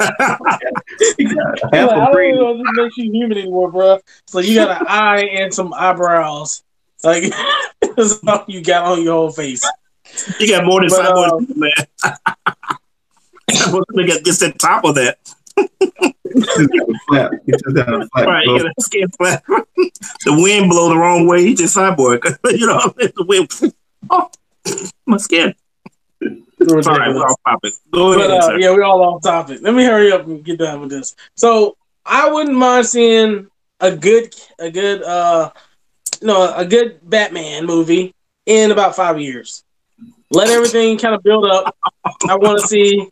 Half 0.09 0.39
like, 0.39 1.35
a 1.71 1.71
I 1.71 2.05
don't 2.05 2.11
brain. 2.13 2.33
even 2.35 2.43
know 2.43 2.51
if 2.51 2.57
this 2.57 2.67
makes 2.75 2.97
you 2.97 3.11
human 3.11 3.37
anymore, 3.37 3.71
bro. 3.71 3.99
So 4.27 4.39
you 4.39 4.55
got 4.55 4.81
an 4.81 4.87
eye 4.89 5.25
and 5.25 5.53
some 5.53 5.73
eyebrows. 5.73 6.63
Like 7.03 7.31
that's 7.81 8.19
all 8.27 8.45
you 8.47 8.61
got 8.63 8.85
on 8.85 9.03
your 9.03 9.13
whole 9.13 9.31
face. 9.31 9.63
You 10.39 10.47
got 10.47 10.65
more 10.65 10.79
than 10.81 10.89
But, 10.89 11.05
Cyborg, 11.05 11.51
uh, 11.51 11.53
man. 11.55 11.71
Cyborg 13.51 13.83
they 13.95 14.05
got 14.07 14.23
just 14.23 14.41
on 14.43 14.53
top 14.53 14.85
of 14.85 14.95
that. 14.95 15.17
Flap. 17.07 17.31
He 17.45 17.51
just 17.51 17.75
got 17.75 17.93
a 17.93 18.07
flap. 18.07 18.27
Right, 18.27 18.45
bro. 18.45 18.55
you 18.55 18.63
got 18.63 18.73
a 18.77 18.81
skin 18.81 19.09
flap. 19.09 19.43
the 19.45 20.41
wind 20.41 20.69
blow 20.69 20.89
the 20.89 20.97
wrong 20.97 21.27
way. 21.27 21.43
He 21.43 21.53
just 21.53 21.75
cyborg. 21.75 22.23
you 22.51 22.67
know, 22.67 22.79
the 22.97 23.25
wind. 23.27 23.51
Oh, 24.09 24.29
my 25.05 25.17
skin. 25.17 25.53
Sorry, 26.21 27.13
we're 27.13 27.21
off 27.21 27.39
topic. 27.45 27.73
Go 27.91 28.13
ahead, 28.13 28.29
But 28.29 28.53
uh, 28.53 28.55
yeah, 28.57 28.71
we're 28.71 28.83
all 28.83 29.01
off 29.03 29.21
topic. 29.21 29.59
Let 29.61 29.73
me 29.73 29.83
hurry 29.83 30.11
up 30.11 30.25
and 30.25 30.43
get 30.43 30.59
done 30.59 30.81
with 30.81 30.89
this. 30.89 31.15
So 31.35 31.77
I 32.05 32.31
wouldn't 32.31 32.55
mind 32.55 32.85
seeing 32.85 33.47
a 33.79 33.95
good, 33.95 34.33
a 34.59 34.71
good, 34.71 35.03
uh, 35.03 35.51
no, 36.21 36.53
a 36.55 36.65
good 36.65 36.99
Batman 37.03 37.65
movie 37.65 38.13
in 38.45 38.71
about 38.71 38.95
five 38.95 39.19
years. 39.19 39.63
Let 40.31 40.49
everything 40.49 40.97
kind 40.97 41.13
of 41.13 41.21
build 41.23 41.45
up. 41.45 41.75
I 42.27 42.35
want 42.35 42.61
to 42.61 42.67
see, 42.67 43.07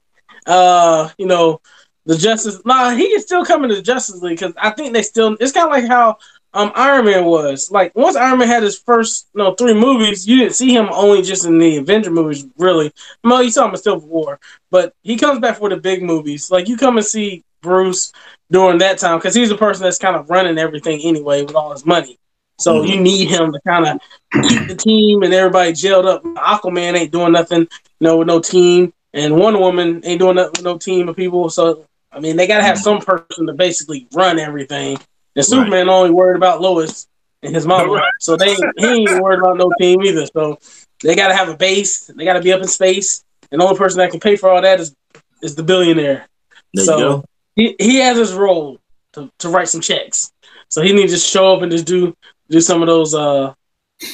uh, 0.48 1.10
you 1.17 1.27
know, 1.27 1.62
the 2.05 2.17
Justice. 2.17 2.62
Nah, 2.65 2.91
he 2.91 3.10
can 3.10 3.22
still 3.22 3.46
come 3.46 3.63
into 3.63 3.75
the 3.75 3.81
Justice 3.81 4.22
League 4.22 4.39
because 4.39 4.53
I 4.58 4.72
think 4.72 4.93
they 4.93 5.03
still. 5.03 5.36
It's 5.39 5.51
kind 5.51 5.67
of 5.67 5.72
like 5.72 5.88
how 5.88 6.17
um 6.53 6.72
Iron 6.75 7.05
Man 7.05 7.25
was. 7.25 7.72
Like 7.72 7.93
once 7.96 8.15
Iron 8.15 8.39
Man 8.39 8.48
had 8.48 8.63
his 8.63 8.77
first, 8.79 9.27
you 9.34 9.39
know, 9.43 9.53
three 9.53 9.74
movies, 9.74 10.27
you 10.27 10.38
didn't 10.38 10.55
see 10.55 10.74
him 10.74 10.89
only 10.91 11.22
just 11.22 11.46
in 11.46 11.58
the 11.60 11.77
Avenger 11.77 12.12
movies, 12.12 12.46
really. 12.58 12.91
No, 13.24 13.39
you 13.39 13.51
saw 13.51 13.65
him 13.65 13.72
in 13.72 13.77
Civil 13.77 14.08
War, 14.08 14.39
but 14.72 14.93
he 15.03 15.17
comes 15.17 15.39
back 15.39 15.58
for 15.58 15.70
the 15.70 15.77
big 15.77 16.01
movies. 16.03 16.50
Like 16.51 16.67
you 16.67 16.77
come 16.77 16.98
and 16.98 17.05
see 17.05 17.43
Bruce 17.62 18.12
during 18.51 18.79
that 18.79 18.98
time 18.98 19.17
because 19.17 19.36
he's 19.36 19.50
the 19.50 19.58
person 19.58 19.84
that's 19.84 20.00
kind 20.00 20.15
of 20.15 20.29
running 20.29 20.58
everything 20.58 21.01
anyway 21.03 21.43
with 21.43 21.55
all 21.55 21.72
his 21.72 21.86
money. 21.86 22.17
So 22.60 22.81
Mhm. 22.81 22.88
you 22.88 23.00
need 23.01 23.29
him 23.29 23.51
to 23.53 23.60
kind 23.67 23.88
of 23.88 24.00
keep 24.41 24.67
the 24.67 24.75
team 24.75 25.24
and 25.24 25.34
everybody 25.34 25.74
jailed 25.74 26.05
up. 26.05 26.24
Aquaman 26.24 26.96
ain't 26.96 27.12
doing 27.12 27.31
nothing, 27.31 27.62
you 27.62 27.67
know, 28.00 28.17
with 28.17 28.27
no 28.27 28.39
team, 28.39 28.93
and 29.13 29.38
Wonder 29.38 29.60
Woman 29.60 30.01
ain't 30.05 30.20
doing 30.20 30.36
nothing 30.36 30.51
with 30.58 30.63
no 30.63 30.77
team 30.77 31.08
of 31.10 31.15
people. 31.15 31.50
So 31.50 31.86
I 32.12 32.20
mean, 32.20 32.36
they 32.36 32.48
gotta 32.48 32.63
have 32.63 32.77
some 32.77 33.00
person 33.00 33.48
to 33.48 33.53
basically 33.53 34.08
run 34.13 34.39
everything. 34.39 34.98
And 35.36 35.46
Superman 35.46 35.89
only 35.89 36.12
worried 36.12 36.36
about 36.36 36.62
Lois 36.62 37.08
and 37.41 37.56
his 37.56 37.65
mama, 37.65 37.94
Right. 37.94 38.12
so 38.20 38.36
they 38.36 38.53
he 38.77 38.86
ain't 38.86 39.22
worried 39.22 39.39
about 39.39 39.58
no 39.58 39.72
team 39.80 40.01
either. 40.03 40.25
So 40.27 40.60
they 41.01 41.15
gotta 41.15 41.36
have 41.36 41.50
a 41.50 41.56
base. 41.56 42.08
They 42.08 42.25
gotta 42.25 42.41
be 42.41 42.51
up 42.51 42.62
in 42.62 42.68
space, 42.68 43.24
and 43.51 43.62
the 43.62 43.65
only 43.65 43.77
person 43.77 44.00
that 44.00 44.12
can 44.12 44.20
pay 44.20 44.36
for 44.36 44.50
all 44.50 44.62
that 44.62 44.80
is 44.80 44.94
is 45.41 45.56
the 45.56 45.63
billionaire. 45.63 46.27
There 46.74 46.86
so 46.86 47.24
he 47.56 47.75
he 47.80 47.98
has 47.98 48.18
his 48.18 48.34
role 48.34 48.80
to, 49.13 49.32
to 49.39 49.50
write 49.50 49.70
some 49.70 49.82
checks. 49.82 50.32
So 50.70 50.82
he 50.82 50.94
needs 50.94 51.12
to 51.12 51.18
just 51.18 51.30
show 51.30 51.53
up 51.56 51.62
and 51.62 51.72
just 51.72 51.86
do 51.86 52.15
do 52.50 52.60
some 52.62 52.82
of 52.82 52.88
those 52.88 53.13
uh 53.15 53.53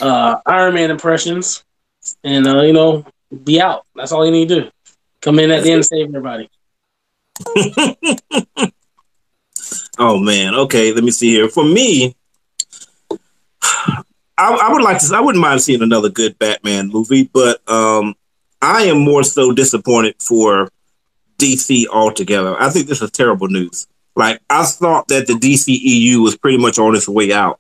uh 0.01 0.38
Iron 0.46 0.75
Man 0.75 0.92
impressions, 0.92 1.63
and 2.24 2.48
uh, 2.48 2.62
you 2.62 2.74
know 2.74 3.06
be 3.44 3.60
out. 3.60 3.86
That's 3.96 4.12
all 4.12 4.25
you 4.25 4.32
need 4.32 4.50
to 4.50 4.62
do. 4.62 4.72
Come 5.22 5.39
in 5.39 5.51
at 5.51 5.63
the 5.63 5.70
end 5.72 5.77
and 5.77 5.86
save 5.86 6.08
everybody. 6.08 6.50
Oh 9.98 10.20
man. 10.20 10.53
Okay, 10.53 10.94
let 10.94 11.03
me 11.03 11.12
see 11.12 11.32
here. 11.32 11.50
For 11.50 11.63
me, 11.63 12.15
I, 13.62 13.98
I 14.38 14.72
would 14.72 14.84
like 14.84 15.00
to. 15.00 15.15
I 15.15 15.22
wouldn't 15.22 15.41
mind 15.41 15.62
seeing 15.62 15.82
another 15.82 16.10
good 16.10 16.38
Batman 16.38 16.89
movie, 16.89 17.29
but 17.34 17.67
um, 17.70 18.15
I 18.62 18.84
am 18.84 19.00
more 19.00 19.24
so 19.24 19.51
disappointed 19.51 20.15
for 20.22 20.70
DC 21.39 21.88
altogether. 21.88 22.56
I 22.62 22.70
think 22.70 22.88
this 22.88 23.01
is 23.01 23.12
terrible 23.12 23.48
news. 23.48 23.88
Like 24.15 24.41
I 24.50 24.65
thought 24.65 25.08
that 25.08 25.27
the 25.27 25.34
DCEU 25.34 26.22
was 26.22 26.38
pretty 26.38 26.58
much 26.58 26.77
on 26.77 26.96
its 26.96 27.10
way 27.10 27.34
out, 27.34 27.60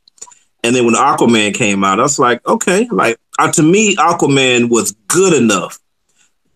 and 0.63 0.75
then 0.75 0.85
when 0.85 0.95
Aquaman 0.95 1.55
came 1.55 1.83
out, 1.83 1.99
I 1.99 2.03
was 2.03 2.19
like, 2.19 2.47
okay, 2.47 2.87
like 2.91 3.17
uh, 3.39 3.51
to 3.53 3.63
me, 3.63 3.95
Aquaman 3.95 4.69
was 4.69 4.91
good 5.07 5.33
enough 5.33 5.79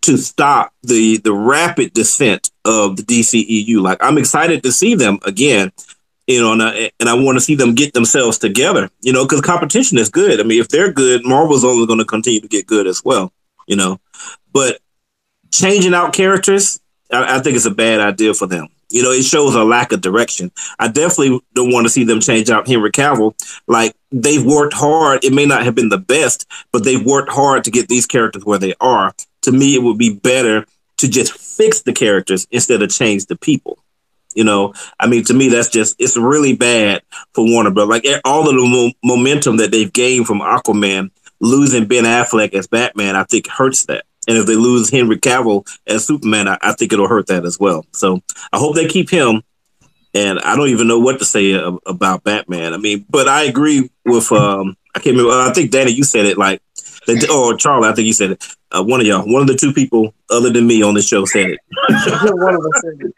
to 0.01 0.17
stop 0.17 0.73
the 0.83 1.17
the 1.17 1.33
rapid 1.33 1.93
descent 1.93 2.50
of 2.65 2.97
the 2.97 3.03
DCEU. 3.03 3.81
Like 3.81 3.97
I'm 4.01 4.17
excited 4.17 4.63
to 4.63 4.71
see 4.71 4.95
them 4.95 5.19
again, 5.25 5.71
you 6.27 6.41
know, 6.41 6.53
and 6.53 6.63
I, 6.63 6.91
and 6.99 7.09
I 7.09 7.13
want 7.13 7.37
to 7.37 7.41
see 7.41 7.55
them 7.55 7.75
get 7.75 7.93
themselves 7.93 8.37
together, 8.37 8.89
you 9.01 9.13
know, 9.13 9.25
because 9.25 9.41
competition 9.41 9.97
is 9.97 10.09
good. 10.09 10.39
I 10.39 10.43
mean, 10.43 10.61
if 10.61 10.69
they're 10.69 10.91
good, 10.91 11.25
Marvel's 11.25 11.63
only 11.63 11.85
going 11.87 11.99
to 11.99 12.05
continue 12.05 12.41
to 12.41 12.47
get 12.47 12.67
good 12.67 12.87
as 12.87 13.03
well, 13.03 13.33
you 13.67 13.75
know. 13.75 13.99
But 14.53 14.79
changing 15.51 15.93
out 15.93 16.13
characters, 16.13 16.79
I, 17.11 17.37
I 17.37 17.39
think 17.39 17.55
it's 17.55 17.65
a 17.65 17.71
bad 17.71 17.99
idea 17.99 18.33
for 18.33 18.47
them. 18.47 18.67
You 18.89 19.03
know, 19.03 19.11
it 19.11 19.23
shows 19.23 19.55
a 19.55 19.63
lack 19.63 19.93
of 19.93 20.01
direction. 20.01 20.51
I 20.77 20.89
definitely 20.89 21.39
don't 21.53 21.71
want 21.71 21.85
to 21.85 21.89
see 21.89 22.03
them 22.03 22.19
change 22.19 22.49
out 22.49 22.67
Henry 22.67 22.91
Cavill. 22.91 23.33
Like 23.65 23.95
they've 24.11 24.43
worked 24.43 24.73
hard. 24.73 25.23
It 25.23 25.33
may 25.33 25.45
not 25.45 25.63
have 25.63 25.75
been 25.75 25.89
the 25.89 25.97
best, 25.97 26.45
but 26.73 26.83
they've 26.83 27.03
worked 27.03 27.31
hard 27.31 27.63
to 27.63 27.71
get 27.71 27.87
these 27.87 28.05
characters 28.05 28.45
where 28.45 28.59
they 28.59 28.73
are. 28.81 29.13
To 29.43 29.51
me, 29.51 29.75
it 29.75 29.81
would 29.81 29.97
be 29.97 30.13
better 30.13 30.65
to 31.01 31.09
just 31.09 31.33
fix 31.33 31.81
the 31.81 31.93
characters 31.93 32.47
instead 32.51 32.81
of 32.81 32.89
change 32.89 33.25
the 33.25 33.35
people. 33.35 33.83
You 34.33 34.45
know, 34.45 34.73
I 34.99 35.07
mean, 35.07 35.25
to 35.25 35.33
me, 35.33 35.49
that's 35.49 35.69
just 35.69 35.97
it's 35.99 36.15
really 36.15 36.55
bad 36.55 37.01
for 37.33 37.43
Warner 37.45 37.71
Bros. 37.71 37.89
Like 37.89 38.05
all 38.23 38.47
of 38.47 38.55
the 38.55 38.61
mo- 38.61 38.93
momentum 39.03 39.57
that 39.57 39.71
they've 39.71 39.91
gained 39.91 40.25
from 40.25 40.39
Aquaman, 40.39 41.11
losing 41.41 41.85
Ben 41.85 42.05
Affleck 42.05 42.53
as 42.53 42.67
Batman, 42.67 43.15
I 43.17 43.25
think 43.25 43.47
hurts 43.47 43.85
that. 43.87 44.05
And 44.27 44.37
if 44.37 44.45
they 44.45 44.55
lose 44.55 44.89
Henry 44.89 45.17
Cavill 45.17 45.67
as 45.85 46.05
Superman, 46.05 46.47
I, 46.47 46.57
I 46.61 46.73
think 46.73 46.93
it'll 46.93 47.07
hurt 47.07 47.27
that 47.27 47.43
as 47.43 47.59
well. 47.59 47.85
So 47.91 48.21
I 48.53 48.57
hope 48.57 48.75
they 48.75 48.87
keep 48.87 49.09
him. 49.09 49.43
And 50.13 50.39
I 50.39 50.55
don't 50.55 50.69
even 50.69 50.87
know 50.87 50.99
what 50.99 51.19
to 51.19 51.25
say 51.25 51.53
about 51.85 52.23
Batman. 52.23 52.73
I 52.73 52.77
mean, 52.77 53.05
but 53.09 53.27
I 53.27 53.43
agree 53.43 53.89
with 54.05 54.31
um 54.31 54.77
I 54.93 54.99
can't 54.99 55.15
remember. 55.15 55.37
I 55.39 55.53
think 55.53 55.71
Danny, 55.71 55.91
you 55.91 56.03
said 56.03 56.25
it 56.25 56.37
like, 56.37 56.61
they, 57.07 57.15
or 57.27 57.55
Charlie, 57.55 57.89
I 57.89 57.93
think 57.93 58.05
you 58.05 58.13
said 58.13 58.31
it. 58.31 58.45
Uh, 58.71 58.83
one 58.83 59.01
of 59.01 59.07
y'all, 59.07 59.25
one 59.25 59.41
of 59.41 59.47
the 59.47 59.55
two 59.55 59.73
people 59.73 60.13
other 60.29 60.51
than 60.51 60.67
me 60.67 60.83
on 60.83 60.93
the 60.93 61.01
show 61.01 61.25
said 61.25 61.51
it. 61.51 61.59
one 62.35 62.55
of 62.55 62.61
us 62.61 62.81
said 62.81 62.97
it. 62.99 63.11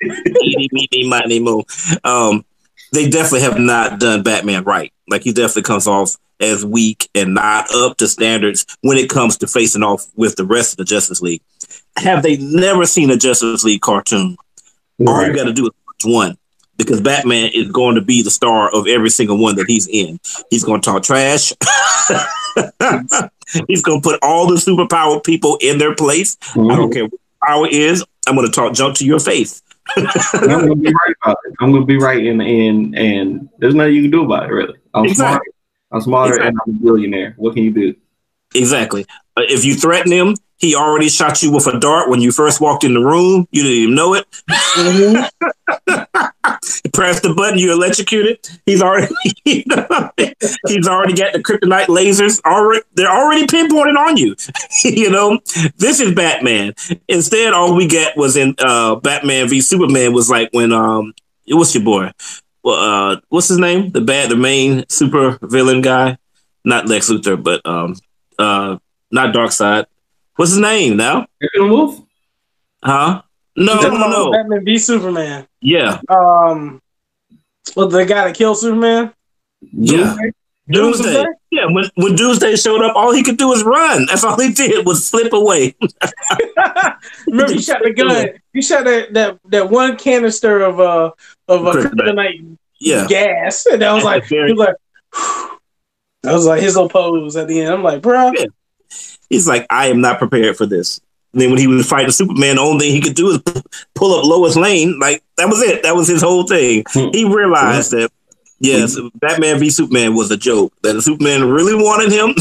Um, 2.04 2.46
they 2.92 3.10
definitely 3.10 3.42
have 3.42 3.58
not 3.58 4.00
done 4.00 4.24
Batman 4.24 4.64
right. 4.64 4.94
Like 5.10 5.24
he 5.24 5.34
definitely 5.34 5.64
comes 5.64 5.88
off 5.88 6.16
as 6.40 6.66
weak 6.66 7.10
and 7.16 7.34
not 7.34 7.74
up 7.74 7.98
to 7.98 8.08
standards 8.08 8.66
when 8.82 8.98
it 8.98 9.10
comes 9.10 9.38
to 9.38 9.48
facing 9.48 9.84
off 9.84 10.06
with 10.16 10.36
the 10.36 10.46
rest 10.46 10.74
of 10.74 10.78
the 10.78 10.86
Justice 10.86 11.22
League. 11.22 11.42
Have 11.98 12.24
they 12.24 12.38
never 12.38 12.86
seen 12.86 13.10
a 13.10 13.18
Justice 13.18 13.64
League 13.64 13.82
cartoon? 13.82 14.38
Right. 15.00 15.08
All 15.10 15.28
you 15.28 15.36
got 15.36 15.46
to 15.46 15.54
do 15.54 15.66
is 15.66 15.72
watch 15.88 16.14
one 16.14 16.38
because 16.78 17.02
Batman 17.02 17.52
is 17.54 17.72
going 17.72 17.96
to 17.96 18.02
be 18.02 18.22
the 18.22 18.32
star 18.32 18.74
of 18.74 18.88
every 18.88 19.10
single 19.10 19.38
one 19.38 19.56
that 19.56 19.68
he's 19.68 19.88
in. 19.88 20.20
He's 20.50 20.64
going 20.64 20.82
to 20.82 20.86
talk 20.92 21.04
trash. 21.04 21.54
he's 23.68 23.82
going 23.82 24.02
to 24.02 24.10
put 24.10 24.20
all 24.22 24.48
the 24.48 24.56
superpowered 24.56 25.24
people 25.24 25.58
in 25.62 25.78
their 25.78 25.96
place. 25.96 26.36
Mm-hmm. 26.36 26.72
I 26.72 26.76
don't 26.76 26.92
care 26.92 27.06
what 27.06 27.20
power 27.46 27.68
is. 27.68 28.04
I'm 28.28 28.36
going 28.36 28.48
to 28.48 28.54
talk 28.54 28.74
jump 28.74 28.96
to 28.98 29.06
your 29.06 29.20
face. 29.20 29.62
I'm 29.96 30.06
gonna 30.48 30.76
be 30.76 30.88
right 30.88 31.16
about 31.22 31.38
it. 31.46 31.54
I'm 31.60 31.74
gonna 31.74 31.86
be 31.86 31.98
right, 31.98 32.26
and 32.26 32.42
and 32.42 32.98
and 32.98 33.50
there's 33.58 33.76
nothing 33.76 33.94
you 33.96 34.04
can 34.04 34.12
do 34.12 34.24
about 34.24 34.50
it. 34.50 34.54
Really, 34.54 34.80
I'm 34.94 35.06
exactly. 35.06 35.34
smart. 35.34 35.42
I'm 35.92 36.02
smarter, 36.02 36.34
exactly. 36.36 36.48
and 36.48 36.58
I'm 36.66 36.76
a 36.76 36.80
billionaire. 36.80 37.34
What 37.38 37.54
can 37.54 37.64
you 37.64 37.72
do? 37.72 37.96
Exactly. 38.56 39.06
Uh, 39.36 39.42
if 39.50 39.66
you 39.66 39.76
threaten 39.76 40.12
him, 40.12 40.36
he 40.58 40.76
already 40.76 41.10
shot 41.10 41.44
you 41.44 41.52
with 41.52 41.68
a 41.68 41.80
dart 41.80 42.10
when 42.10 42.22
you 42.22 42.32
first 42.32 42.62
walked 42.62 42.84
in 42.84 42.94
the 42.94 43.02
room. 43.02 43.48
You 43.52 43.64
didn't 43.64 43.78
even 43.78 43.96
know 43.96 44.14
it. 44.14 44.26
Mm-hmm. 44.50 46.03
Press 46.94 47.20
the 47.22 47.34
button, 47.34 47.58
you 47.58 47.74
electrocuted. 47.74 48.48
He's 48.66 48.82
already 48.82 49.14
he's 49.44 49.68
already 50.88 51.14
got 51.14 51.34
the 51.34 51.42
kryptonite 51.44 51.88
lasers. 51.88 52.40
Already, 52.46 52.84
they're 52.94 53.10
already 53.10 53.48
pinpointed 53.48 53.96
on 53.96 54.16
you. 54.16 54.36
you 54.84 55.10
know, 55.10 55.40
this 55.78 56.00
is 56.00 56.14
Batman. 56.14 56.74
Instead, 57.08 57.54
all 57.54 57.76
we 57.76 57.88
get 57.88 58.16
was 58.16 58.38
in 58.38 58.56
uh, 58.60 58.96
Batman 58.96 59.50
v 59.50 59.60
Superman 59.60 60.14
was 60.14 60.30
like 60.30 60.50
when 60.52 60.72
um, 60.72 61.14
it 61.48 61.56
was 61.56 61.74
your 61.74 61.84
boy. 61.84 62.12
Well, 62.64 62.76
uh, 62.76 63.22
what's 63.30 63.48
his 63.50 63.58
name? 63.58 63.90
The 63.90 64.02
bad, 64.02 64.30
the 64.30 64.38
main 64.38 64.86
super 64.88 65.40
villain 65.42 65.82
guy, 65.82 66.18
not 66.64 66.88
Lex 66.88 67.10
Luthor, 67.10 67.42
but 67.42 67.66
um, 67.66 67.96
uh, 68.38 68.78
not 69.12 69.34
Darkseid. 69.34 69.86
What's 70.36 70.52
his 70.52 70.60
name 70.60 70.98
now? 70.98 71.26
Wolf. 71.56 72.00
Huh? 72.84 73.24
No, 73.56 73.76
no, 73.76 73.90
no, 73.90 74.10
no. 74.10 74.32
Batman 74.32 74.66
v 74.66 74.78
Superman. 74.78 75.48
Yeah. 75.62 76.00
Um. 76.10 76.82
Well, 77.76 77.88
the 77.88 78.06
guy 78.06 78.28
that 78.28 78.36
killed 78.36 78.58
Superman. 78.58 79.14
Yeah. 79.62 80.16
Doomsday. 80.16 80.34
Doomsday. 80.70 81.26
Yeah, 81.52 81.66
when, 81.66 81.86
when 81.96 82.16
Doomsday 82.16 82.56
showed 82.56 82.82
up, 82.82 82.96
all 82.96 83.14
he 83.14 83.24
could 83.24 83.38
do 83.38 83.50
was 83.50 83.64
run. 83.64 84.06
That's 84.06 84.24
all 84.24 84.40
he 84.40 84.54
did 84.54 84.86
was 84.86 85.06
slip 85.06 85.34
away. 85.34 85.76
Remember, 87.28 87.54
he 87.54 87.62
shot 87.62 87.82
the 87.84 87.94
gun. 87.94 88.28
He 88.54 88.62
shot 88.62 88.86
that 88.86 89.14
that, 89.14 89.40
that 89.46 89.70
one 89.70 89.98
canister 89.98 90.62
of 90.62 90.80
uh 90.80 91.12
of 91.48 91.66
a 91.66 91.72
kryptonite 91.72 92.58
yeah. 92.80 93.08
gas, 93.08 93.66
and 93.66 93.82
that 93.82 93.92
was 93.94 94.04
like 94.04 94.24
he 94.26 94.40
was 94.40 94.54
like 94.54 94.76
that 96.24 96.34
was 96.34 96.46
like 96.46 96.62
his 96.62 96.76
little 96.76 96.90
pose 96.90 97.36
at 97.36 97.48
the 97.48 97.62
end. 97.62 97.74
I'm 97.74 97.84
like, 97.84 98.02
bro. 98.02 98.32
Yeah. 98.36 98.46
He's 99.30 99.48
like, 99.48 99.66
I 99.70 99.88
am 99.88 100.00
not 100.00 100.20
prepared 100.20 100.58
for 100.58 100.66
this. 100.66 101.02
And 101.34 101.42
then 101.42 101.50
when 101.50 101.60
he 101.60 101.68
was 101.68 101.88
fighting 101.88 102.12
Superman, 102.12 102.56
the 102.56 102.62
only 102.62 102.86
thing 102.86 102.96
he 102.96 103.02
could 103.02 103.16
do 103.16 103.30
is 103.32 103.40
pull 103.96 104.14
up 104.18 104.26
Lois 104.26 104.56
Lane. 104.56 105.00
Like 105.00 105.24
that 105.38 105.50
was 105.50 105.62
it. 105.62 105.84
That 105.84 105.96
was 105.96 106.08
his 106.08 106.22
whole 106.22 106.46
thing. 106.46 106.84
Hmm. 106.90 107.10
He 107.12 107.26
realized 107.26 107.92
that 107.92 108.12
yes, 108.60 108.98
Batman 109.16 109.60
v 109.60 109.70
Superman 109.70 110.16
was 110.16 110.30
a 110.32 110.38
joke. 110.38 110.74
That 110.84 111.02
Superman 111.02 111.50
really 111.50 111.76
wanted 111.76 112.12
him. 112.12 112.36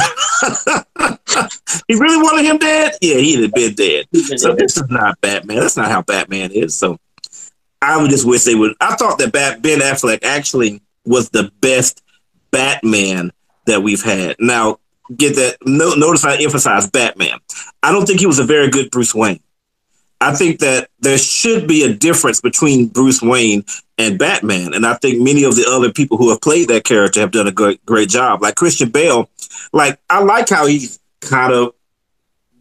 he 1.88 1.94
really 1.94 2.22
wanted 2.22 2.44
him 2.44 2.58
dead. 2.58 2.92
Yeah, 3.00 3.16
he'd 3.16 3.42
have 3.42 3.52
been 3.52 3.74
dead. 3.74 4.06
So 4.38 4.54
this 4.54 4.76
is 4.76 4.88
not 4.90 5.20
Batman. 5.22 5.60
That's 5.60 5.76
not 5.76 5.90
how 5.90 6.02
Batman 6.02 6.50
is. 6.52 6.76
So 6.76 6.98
I 7.80 8.00
would 8.00 8.10
just 8.10 8.26
wish 8.26 8.44
they 8.44 8.54
would. 8.54 8.74
I 8.80 8.94
thought 8.96 9.18
that 9.18 9.32
Bat- 9.32 9.62
Ben 9.62 9.80
Affleck 9.80 10.22
actually 10.22 10.82
was 11.04 11.30
the 11.30 11.50
best 11.60 12.02
Batman 12.50 13.32
that 13.66 13.82
we've 13.82 14.02
had. 14.02 14.36
Now, 14.38 14.78
get 15.16 15.36
that. 15.36 15.58
No, 15.64 15.94
notice 15.94 16.24
I 16.24 16.36
emphasize 16.36 16.88
Batman. 16.88 17.38
I 17.82 17.92
don't 17.92 18.06
think 18.06 18.20
he 18.20 18.26
was 18.26 18.38
a 18.38 18.44
very 18.44 18.68
good 18.68 18.90
Bruce 18.90 19.14
Wayne. 19.14 19.40
I 20.20 20.34
think 20.34 20.60
that 20.60 20.88
there 21.00 21.18
should 21.18 21.66
be 21.66 21.82
a 21.82 21.92
difference 21.92 22.40
between 22.40 22.86
Bruce 22.86 23.20
Wayne 23.20 23.64
and 23.98 24.18
Batman, 24.18 24.72
and 24.72 24.86
I 24.86 24.94
think 24.94 25.20
many 25.20 25.42
of 25.42 25.56
the 25.56 25.66
other 25.68 25.92
people 25.92 26.16
who 26.16 26.30
have 26.30 26.40
played 26.40 26.68
that 26.68 26.84
character 26.84 27.20
have 27.20 27.32
done 27.32 27.48
a 27.48 27.52
great, 27.52 27.84
great 27.84 28.08
job. 28.08 28.40
Like 28.40 28.54
Christian 28.54 28.90
Bale, 28.90 29.28
like 29.72 29.98
I 30.08 30.22
like 30.22 30.48
how 30.48 30.66
he's 30.66 31.00
kind 31.20 31.52
of 31.52 31.74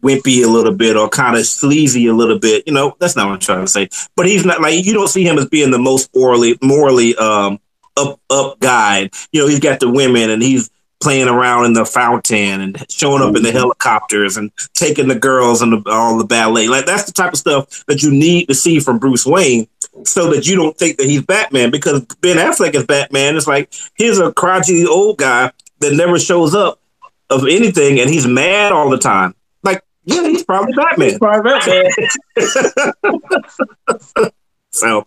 wimpy 0.02 0.44
a 0.44 0.48
little 0.48 0.74
bit 0.74 0.96
or 0.96 1.08
kind 1.08 1.36
of 1.36 1.46
sleazy 1.46 2.06
a 2.08 2.14
little 2.14 2.38
bit. 2.38 2.64
You 2.66 2.72
know, 2.72 2.96
that's 2.98 3.14
not 3.14 3.26
what 3.26 3.34
I'm 3.34 3.40
trying 3.40 3.64
to 3.64 3.70
say. 3.70 3.88
But 4.16 4.26
he's 4.26 4.44
not 4.44 4.60
like 4.60 4.84
you 4.84 4.92
don't 4.92 5.08
see 5.08 5.24
him 5.24 5.38
as 5.38 5.46
being 5.46 5.70
the 5.70 5.78
most 5.78 6.10
morally 6.14 6.58
morally 6.60 7.14
um, 7.16 7.60
up 7.96 8.20
up 8.28 8.58
guy. 8.60 9.08
You 9.30 9.40
know, 9.40 9.46
he's 9.46 9.60
got 9.60 9.80
the 9.80 9.90
women 9.90 10.30
and 10.30 10.42
he's 10.42 10.70
playing 11.02 11.28
around 11.28 11.66
in 11.66 11.72
the 11.72 11.84
fountain 11.84 12.60
and 12.60 12.86
showing 12.88 13.22
up 13.22 13.34
in 13.34 13.42
the 13.42 13.48
mm-hmm. 13.48 13.58
helicopters 13.58 14.36
and 14.36 14.52
taking 14.74 15.08
the 15.08 15.18
girls 15.18 15.60
and 15.60 15.72
the, 15.72 15.90
all 15.90 16.16
the 16.16 16.24
ballet. 16.24 16.68
Like 16.68 16.86
that's 16.86 17.04
the 17.04 17.12
type 17.12 17.32
of 17.32 17.38
stuff 17.38 17.84
that 17.86 18.02
you 18.02 18.10
need 18.10 18.46
to 18.46 18.54
see 18.54 18.78
from 18.78 18.98
Bruce 18.98 19.26
Wayne 19.26 19.66
so 20.04 20.30
that 20.30 20.46
you 20.46 20.56
don't 20.56 20.78
think 20.78 20.96
that 20.98 21.06
he's 21.06 21.22
Batman 21.22 21.70
because 21.70 22.04
Ben 22.20 22.36
Affleck 22.36 22.74
is 22.74 22.86
Batman. 22.86 23.36
It's 23.36 23.48
like 23.48 23.74
he's 23.96 24.18
a 24.18 24.32
crotchety 24.32 24.86
old 24.86 25.18
guy 25.18 25.50
that 25.80 25.94
never 25.94 26.18
shows 26.18 26.54
up 26.54 26.80
of 27.28 27.42
anything 27.42 27.98
and 27.98 28.08
he's 28.08 28.26
mad 28.26 28.70
all 28.72 28.88
the 28.88 28.98
time. 28.98 29.34
Like, 29.64 29.82
yeah, 30.04 30.22
he's 30.22 30.44
probably 30.44 30.72
Batman. 30.74 31.08
He's 31.08 31.18
probably 31.18 31.50
Batman. 31.50 31.90
so 34.70 35.06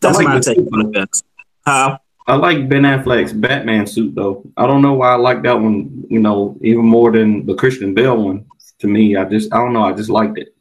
that's 0.00 0.16
like 0.16 0.26
my 0.26 0.40
take 0.40 0.58
on 0.58 0.94
it. 0.96 1.22
Huh? 1.66 1.98
I 2.28 2.34
like 2.34 2.68
Ben 2.68 2.82
Affleck's 2.82 3.32
Batman 3.32 3.86
suit 3.86 4.14
though. 4.14 4.42
I 4.56 4.66
don't 4.66 4.82
know 4.82 4.94
why 4.94 5.12
I 5.12 5.16
like 5.16 5.42
that 5.42 5.60
one, 5.60 6.04
you 6.10 6.18
know, 6.18 6.58
even 6.60 6.84
more 6.84 7.12
than 7.12 7.46
the 7.46 7.54
Christian 7.54 7.94
Bale 7.94 8.16
one. 8.16 8.46
To 8.80 8.88
me, 8.88 9.16
I 9.16 9.24
just 9.24 9.52
I 9.54 9.58
don't 9.58 9.72
know, 9.72 9.84
I 9.84 9.92
just 9.92 10.10
liked 10.10 10.38
it. 10.38 10.54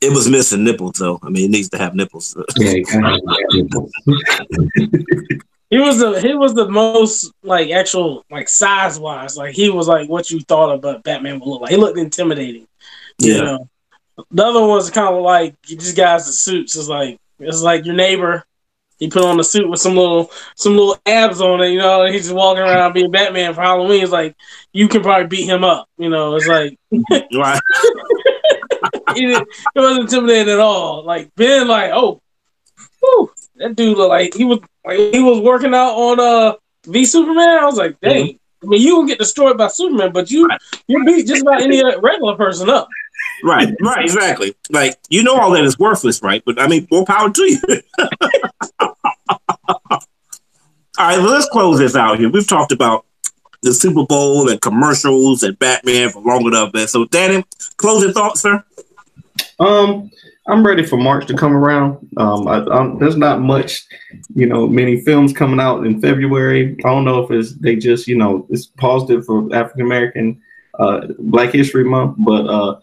It 0.00 0.10
was 0.12 0.28
missing 0.28 0.64
nipples 0.64 0.94
though. 0.98 1.20
I 1.22 1.28
mean, 1.28 1.44
it 1.44 1.50
needs 1.50 1.68
to 1.70 1.78
have 1.78 1.94
nipples. 1.94 2.34
yeah, 2.56 2.70
he, 2.70 2.82
nipples. 3.52 3.92
he 5.68 5.78
was 5.78 5.98
the 5.98 6.18
he 6.22 6.34
was 6.34 6.54
the 6.54 6.68
most 6.68 7.30
like 7.42 7.70
actual 7.70 8.24
like 8.30 8.48
size 8.48 8.98
wise. 8.98 9.36
Like 9.36 9.54
he 9.54 9.68
was 9.68 9.86
like 9.86 10.08
what 10.08 10.30
you 10.30 10.40
thought 10.40 10.74
about 10.74 11.04
Batman 11.04 11.40
would 11.40 11.48
look 11.48 11.60
like. 11.60 11.70
He 11.70 11.76
looked 11.76 11.98
intimidating. 11.98 12.66
Yeah. 13.18 13.34
You 13.34 13.42
know? 13.42 13.68
The 14.30 14.44
other 14.44 14.66
one's 14.66 14.90
kind 14.90 15.14
of 15.14 15.22
like 15.22 15.60
these 15.62 15.92
guys 15.92 16.26
the 16.26 16.32
suits 16.32 16.74
is 16.76 16.88
like 16.88 17.20
it's 17.38 17.60
like 17.60 17.84
your 17.84 17.94
neighbor 17.94 18.44
he 19.00 19.08
put 19.08 19.24
on 19.24 19.40
a 19.40 19.44
suit 19.44 19.68
with 19.68 19.80
some 19.80 19.96
little 19.96 20.30
some 20.54 20.76
little 20.76 20.96
abs 21.06 21.40
on 21.40 21.62
it, 21.62 21.70
you 21.70 21.78
know, 21.78 22.02
and 22.02 22.14
he's 22.14 22.24
just 22.24 22.34
walking 22.34 22.62
around 22.62 22.92
being 22.92 23.10
Batman 23.10 23.54
for 23.54 23.62
Halloween. 23.62 24.02
It's 24.02 24.12
like 24.12 24.36
you 24.72 24.86
can 24.88 25.02
probably 25.02 25.26
beat 25.26 25.48
him 25.48 25.64
up, 25.64 25.88
you 25.98 26.10
know. 26.10 26.36
It's 26.36 26.46
like 26.46 26.78
right. 27.34 27.60
he 29.14 29.32
it 29.32 29.48
wasn't 29.74 30.02
intimidating 30.02 30.52
at 30.52 30.60
all. 30.60 31.04
Like 31.04 31.34
Ben, 31.34 31.66
like 31.66 31.90
oh, 31.92 32.20
whew, 33.00 33.32
that 33.56 33.74
dude 33.74 33.96
looked 33.96 34.10
like 34.10 34.34
he 34.34 34.44
was 34.44 34.60
like 34.84 34.98
he 34.98 35.20
was 35.20 35.40
working 35.40 35.74
out 35.74 35.94
on 35.94 36.20
uh 36.20 36.54
V 36.86 37.04
Superman. 37.04 37.58
I 37.58 37.64
was 37.64 37.76
like, 37.76 37.98
dang. 38.00 38.38
I 38.62 38.66
mean, 38.66 38.82
you 38.82 38.96
can 38.96 39.06
get 39.06 39.18
destroyed 39.18 39.56
by 39.56 39.68
Superman, 39.68 40.12
but 40.12 40.30
you 40.30 40.46
you 40.86 41.02
beat 41.06 41.26
just 41.26 41.40
about 41.40 41.62
any 41.62 41.82
regular 41.82 42.36
person 42.36 42.68
up. 42.68 42.88
Right, 43.42 43.74
right, 43.80 44.04
exactly. 44.04 44.54
Like 44.70 44.98
you 45.08 45.22
know 45.22 45.38
all 45.38 45.50
that 45.52 45.64
is 45.64 45.78
worthless, 45.78 46.22
right? 46.22 46.42
But 46.44 46.60
I 46.60 46.66
mean, 46.66 46.86
more 46.90 47.06
power 47.06 47.30
to 47.30 47.42
you. 47.42 47.60
all 49.70 50.00
right, 50.98 51.18
well, 51.18 51.32
let's 51.32 51.48
close 51.48 51.78
this 51.78 51.96
out 51.96 52.18
here. 52.18 52.30
We've 52.30 52.46
talked 52.46 52.72
about 52.72 53.06
the 53.62 53.74
Super 53.74 54.04
Bowl 54.04 54.48
and 54.48 54.60
commercials 54.60 55.42
and 55.42 55.58
Batman 55.58 56.10
for 56.10 56.22
long 56.22 56.46
enough. 56.46 56.76
So, 56.88 57.04
Danny, 57.06 57.44
closing 57.76 58.12
thoughts, 58.12 58.40
sir. 58.40 58.64
Um, 59.58 60.10
I'm 60.46 60.66
ready 60.66 60.84
for 60.84 60.96
March 60.96 61.26
to 61.26 61.36
come 61.36 61.54
around. 61.54 62.08
Um, 62.16 62.48
I, 62.48 62.64
I, 62.64 62.94
there's 62.98 63.16
not 63.16 63.40
much, 63.40 63.86
you 64.34 64.46
know, 64.46 64.66
many 64.66 65.00
films 65.02 65.32
coming 65.32 65.60
out 65.60 65.86
in 65.86 66.00
February. 66.00 66.76
I 66.84 66.88
don't 66.88 67.04
know 67.04 67.22
if 67.22 67.30
it's 67.30 67.54
they 67.54 67.76
just, 67.76 68.08
you 68.08 68.16
know, 68.16 68.46
it's 68.50 68.66
positive 68.66 69.26
for 69.26 69.54
African 69.54 69.82
American 69.82 70.40
uh, 70.78 71.08
Black 71.18 71.52
History 71.52 71.84
Month, 71.84 72.16
but 72.18 72.46
uh, 72.46 72.78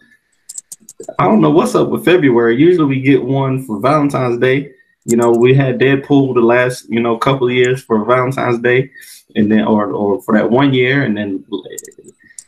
I 1.18 1.24
don't 1.24 1.40
know 1.40 1.50
what's 1.50 1.74
up 1.74 1.88
with 1.88 2.04
February. 2.04 2.56
Usually 2.56 2.86
we 2.86 3.00
get 3.00 3.22
one 3.22 3.64
for 3.64 3.80
Valentine's 3.80 4.38
Day. 4.38 4.72
You 5.08 5.16
know, 5.16 5.30
we 5.30 5.54
had 5.54 5.78
Deadpool 5.78 6.34
the 6.34 6.40
last, 6.40 6.88
you 6.88 7.00
know, 7.00 7.16
couple 7.16 7.48
of 7.48 7.54
years 7.54 7.82
for 7.82 8.04
Valentine's 8.04 8.60
Day, 8.60 8.90
and 9.36 9.50
then 9.50 9.64
or 9.64 9.90
or 9.92 10.22
for 10.22 10.34
that 10.34 10.50
one 10.50 10.74
year, 10.74 11.04
and 11.04 11.16
then 11.16 11.44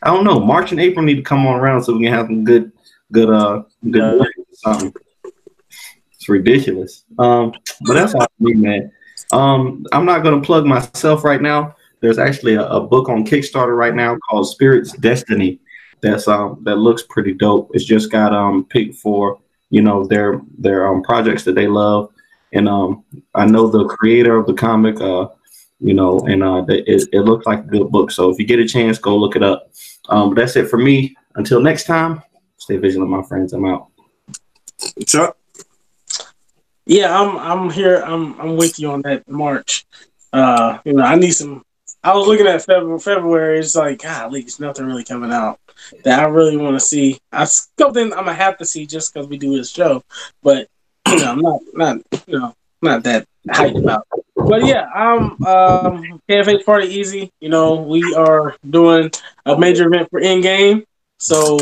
I 0.03 0.09
don't 0.09 0.25
know. 0.25 0.39
March 0.39 0.71
and 0.71 0.81
April 0.81 1.05
need 1.05 1.17
to 1.17 1.23
come 1.23 1.47
on 1.47 1.59
around 1.59 1.83
so 1.83 1.97
we 1.97 2.05
can 2.05 2.13
have 2.13 2.27
some 2.27 2.45
good, 2.45 2.71
good, 3.13 3.31
uh, 3.31 3.63
good. 3.91 4.27
Um, 4.65 4.93
it's 6.13 6.29
ridiculous. 6.29 7.05
Um, 7.19 7.55
but 7.83 7.95
that's 7.95 8.15
all 8.15 8.27
me, 8.39 8.55
man. 8.55 8.93
Um, 9.33 9.87
I'm 9.93 10.05
not 10.05 10.23
gonna 10.23 10.43
plug 10.43 10.67
myself 10.67 11.25
right 11.25 11.41
now. 11.41 11.77
There's 12.01 12.19
actually 12.19 12.55
a, 12.55 12.67
a 12.67 12.81
book 12.81 13.09
on 13.09 13.25
Kickstarter 13.25 13.77
right 13.77 13.95
now 13.95 14.17
called 14.29 14.49
Spirit's 14.49 14.93
Destiny 14.93 15.61
that's 16.01 16.29
um 16.29 16.61
that 16.63 16.77
looks 16.77 17.03
pretty 17.03 17.33
dope. 17.33 17.71
It's 17.75 17.85
just 17.85 18.11
got 18.11 18.35
um 18.35 18.65
picked 18.65 18.97
for 18.97 19.39
you 19.71 19.83
know 19.83 20.05
their 20.05 20.41
their 20.59 20.87
um 20.87 21.03
projects 21.03 21.45
that 21.45 21.55
they 21.55 21.67
love, 21.67 22.11
and 22.53 22.69
um 22.69 23.05
I 23.35 23.47
know 23.47 23.69
the 23.69 23.85
creator 23.87 24.37
of 24.37 24.47
the 24.47 24.55
comic, 24.55 25.01
uh, 25.01 25.29
you 25.79 25.95
know, 25.95 26.21
and 26.21 26.43
uh 26.43 26.65
it, 26.69 27.09
it 27.13 27.21
looks 27.21 27.47
like 27.47 27.61
a 27.61 27.69
good 27.69 27.91
book. 27.91 28.11
So 28.11 28.31
if 28.31 28.39
you 28.39 28.47
get 28.47 28.59
a 28.59 28.69
chance, 28.69 28.99
go 28.99 29.17
look 29.17 29.37
it 29.37 29.43
up. 29.43 29.71
Um, 30.09 30.31
but 30.31 30.41
that's 30.41 30.57
it 30.57 30.69
for 30.69 30.79
me. 30.79 31.17
Until 31.37 31.61
next 31.61 31.85
time, 31.85 32.23
stay 32.57 32.77
vigilant, 32.77 33.11
my 33.11 33.23
friends. 33.23 33.53
I'm 33.53 33.65
out. 33.67 33.89
Chuck. 35.07 35.37
Yeah, 36.87 37.19
I'm 37.19 37.37
I'm 37.39 37.71
here. 37.71 38.03
I'm 38.05 38.41
I'm 38.41 38.57
with 38.57 38.79
you 38.81 38.91
on 38.91 39.03
that 39.03 39.29
March. 39.29 39.87
Uh, 40.33 40.79
you 40.85 40.93
know, 40.93 41.05
I 41.05 41.17
need 41.17 41.33
some 41.33 41.65
I 42.03 42.15
was 42.15 42.27
looking 42.27 42.47
at 42.47 42.65
February. 42.65 42.99
February 42.99 43.59
it's 43.59 43.77
like, 43.77 44.03
God, 44.03 44.33
there's 44.33 44.59
nothing 44.59 44.87
really 44.87 45.05
coming 45.05 45.33
out 45.33 45.61
that 46.05 46.19
I 46.19 46.27
really 46.27 46.57
want 46.57 46.77
to 46.77 46.81
see. 46.81 47.21
I 47.31 47.45
something 47.45 48.13
I'm 48.13 48.25
gonna 48.25 48.35
have 48.35 48.59
to 48.59 48.65
see 48.65 48.87
just 48.87 49.13
because 49.13 49.29
we 49.29 49.39
do 49.39 49.57
this 49.57 49.71
show, 49.71 50.03
but 50.43 50.69
know, 51.07 51.33
I'm 51.33 51.41
not 51.41 51.61
not 51.75 51.97
you 52.27 52.39
know 52.39 52.55
not 52.83 53.03
that 53.05 53.27
hyped 53.49 53.79
about. 53.79 54.07
But 54.37 54.65
yeah, 54.67 54.87
I'm 54.95 55.23
um 55.45 56.21
KFH 56.29 56.65
Party 56.65 56.89
Easy. 56.89 57.31
You 57.41 57.49
know, 57.49 57.83
we 57.83 58.15
are 58.15 58.57
doing 58.69 59.11
a 59.47 59.59
major 59.59 59.87
event 59.87 60.09
for 60.11 60.21
Endgame, 60.21 60.85
so 61.19 61.59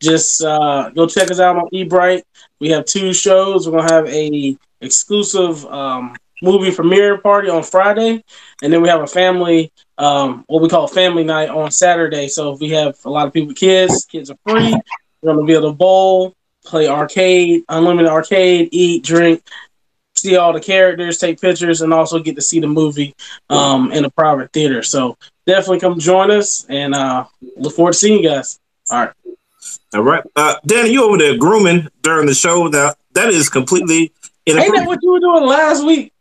just 0.00 0.42
uh, 0.42 0.90
go 0.90 1.06
check 1.06 1.30
us 1.30 1.40
out 1.40 1.56
on 1.56 1.68
Eventbrite. 1.72 2.22
We 2.60 2.68
have 2.70 2.84
two 2.84 3.12
shows. 3.12 3.68
We're 3.68 3.78
gonna 3.78 3.92
have 3.92 4.06
a 4.08 4.56
exclusive 4.80 5.64
um, 5.66 6.16
movie 6.42 6.74
premiere 6.74 7.18
party 7.18 7.48
on 7.48 7.62
Friday, 7.62 8.22
and 8.62 8.72
then 8.72 8.82
we 8.82 8.88
have 8.88 9.02
a 9.02 9.06
family, 9.06 9.72
um, 9.98 10.44
what 10.46 10.62
we 10.62 10.68
call 10.68 10.86
family 10.86 11.24
night 11.24 11.48
on 11.48 11.70
Saturday. 11.70 12.28
So 12.28 12.52
if 12.52 12.60
we 12.60 12.70
have 12.70 12.96
a 13.04 13.10
lot 13.10 13.26
of 13.26 13.32
people, 13.32 13.54
kids, 13.54 14.06
kids 14.06 14.30
are 14.30 14.38
free. 14.46 14.80
We're 15.20 15.34
gonna 15.34 15.46
be 15.46 15.54
able 15.54 15.70
to 15.70 15.76
bowl, 15.76 16.34
play 16.68 16.88
arcade, 16.88 17.64
unlimited 17.68 18.10
arcade, 18.10 18.68
eat, 18.72 19.02
drink, 19.04 19.42
see 20.14 20.36
all 20.36 20.52
the 20.52 20.60
characters, 20.60 21.18
take 21.18 21.40
pictures, 21.40 21.80
and 21.80 21.92
also 21.92 22.18
get 22.18 22.36
to 22.36 22.42
see 22.42 22.60
the 22.60 22.66
movie 22.66 23.14
um, 23.50 23.92
in 23.92 24.04
a 24.04 24.10
private 24.10 24.52
theater. 24.52 24.82
So 24.82 25.16
definitely 25.46 25.80
come 25.80 25.98
join 25.98 26.30
us, 26.30 26.66
and 26.68 26.94
uh, 26.94 27.26
look 27.56 27.74
forward 27.74 27.92
to 27.92 27.98
seeing 27.98 28.22
you 28.22 28.28
guys. 28.28 28.60
All 28.90 29.00
right. 29.00 29.12
All 29.94 30.02
right, 30.02 30.22
uh, 30.36 30.56
Danny, 30.66 30.90
you 30.90 31.04
over 31.04 31.18
there 31.18 31.36
grooming 31.36 31.88
during 32.02 32.26
the 32.26 32.34
show. 32.34 32.68
That 32.68 32.96
that 33.14 33.28
is 33.30 33.48
completely. 33.48 34.12
Ain't 34.46 34.74
that 34.74 34.86
what 34.86 34.98
you 35.02 35.12
were 35.12 35.20
doing 35.20 35.44
last 35.44 35.84
week? 35.84 36.12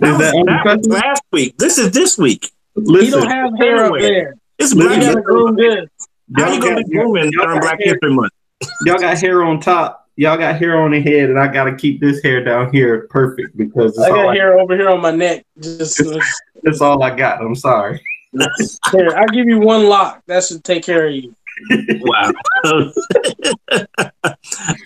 That 0.00 0.18
was, 0.18 0.32
that 0.32 0.78
was 0.78 0.86
last 0.86 1.22
week. 1.32 1.56
This 1.58 1.78
is 1.78 1.90
this 1.90 2.16
week. 2.16 2.50
Listen, 2.74 3.04
he 3.04 3.10
don't 3.10 3.30
have 3.30 3.58
hair 3.58 3.84
up 3.84 4.00
there. 4.00 4.36
It's 4.58 4.74
Black 4.74 5.02
History 5.02 5.22
Month. 5.26 5.90
How 6.36 6.52
you 6.52 6.60
gonna 6.60 6.76
be 6.76 6.84
grooming 6.84 7.30
during 7.30 7.60
Black 7.60 7.78
History 7.80 8.14
Month? 8.14 8.32
Y'all 8.84 8.98
got 8.98 9.18
hair 9.18 9.42
on 9.42 9.60
top. 9.60 10.08
Y'all 10.16 10.38
got 10.38 10.58
hair 10.58 10.80
on 10.80 10.92
the 10.92 11.00
head, 11.00 11.28
and 11.28 11.38
I 11.38 11.46
got 11.48 11.64
to 11.64 11.76
keep 11.76 12.00
this 12.00 12.22
hair 12.22 12.42
down 12.42 12.72
here 12.72 13.06
perfect 13.10 13.56
because 13.56 13.98
I 13.98 14.08
got 14.08 14.34
hair 14.34 14.58
I, 14.58 14.62
over 14.62 14.74
here 14.74 14.88
on 14.88 15.02
my 15.02 15.10
neck. 15.10 15.44
Just 15.60 16.02
that's 16.62 16.80
all 16.80 17.02
I 17.02 17.14
got. 17.14 17.42
I'm 17.42 17.54
sorry. 17.54 18.00
Here, 18.92 19.14
I'll 19.16 19.28
give 19.28 19.46
you 19.46 19.60
one 19.60 19.86
lock. 19.86 20.22
That 20.26 20.44
should 20.44 20.64
take 20.64 20.84
care 20.84 21.06
of 21.06 21.14
you. 21.14 21.34
wow. 21.70 22.32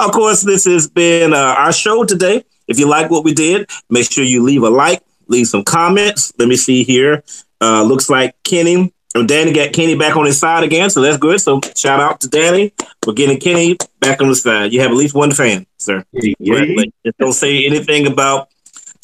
of 0.00 0.12
course, 0.12 0.42
this 0.42 0.64
has 0.64 0.88
been 0.88 1.32
uh, 1.32 1.54
our 1.58 1.72
show 1.72 2.04
today. 2.04 2.44
If 2.68 2.78
you 2.78 2.88
like 2.88 3.10
what 3.10 3.24
we 3.24 3.34
did, 3.34 3.68
make 3.88 4.10
sure 4.10 4.24
you 4.24 4.42
leave 4.42 4.62
a 4.62 4.70
like, 4.70 5.02
leave 5.26 5.48
some 5.48 5.64
comments. 5.64 6.32
Let 6.38 6.48
me 6.48 6.56
see 6.56 6.84
here. 6.84 7.24
Uh, 7.60 7.82
looks 7.82 8.08
like 8.08 8.40
Kenny 8.44 8.92
and 9.14 9.28
Danny 9.28 9.52
got 9.52 9.72
Kenny 9.72 9.96
back 9.96 10.16
on 10.16 10.26
his 10.26 10.38
side 10.38 10.62
again, 10.62 10.90
so 10.90 11.00
that's 11.00 11.16
good. 11.16 11.40
So 11.40 11.60
shout 11.74 12.00
out 12.00 12.20
to 12.20 12.28
Danny 12.28 12.72
for 13.02 13.12
getting 13.12 13.38
Kenny 13.40 13.76
back 13.98 14.20
on 14.22 14.28
the 14.28 14.34
side. 14.36 14.72
You 14.72 14.80
have 14.80 14.90
at 14.90 14.96
least 14.96 15.14
one 15.14 15.32
fan, 15.32 15.66
sir. 15.78 16.04
Yeah. 16.12 16.84
Just 17.04 17.18
don't 17.18 17.32
say 17.32 17.66
anything 17.66 18.06
about 18.06 18.48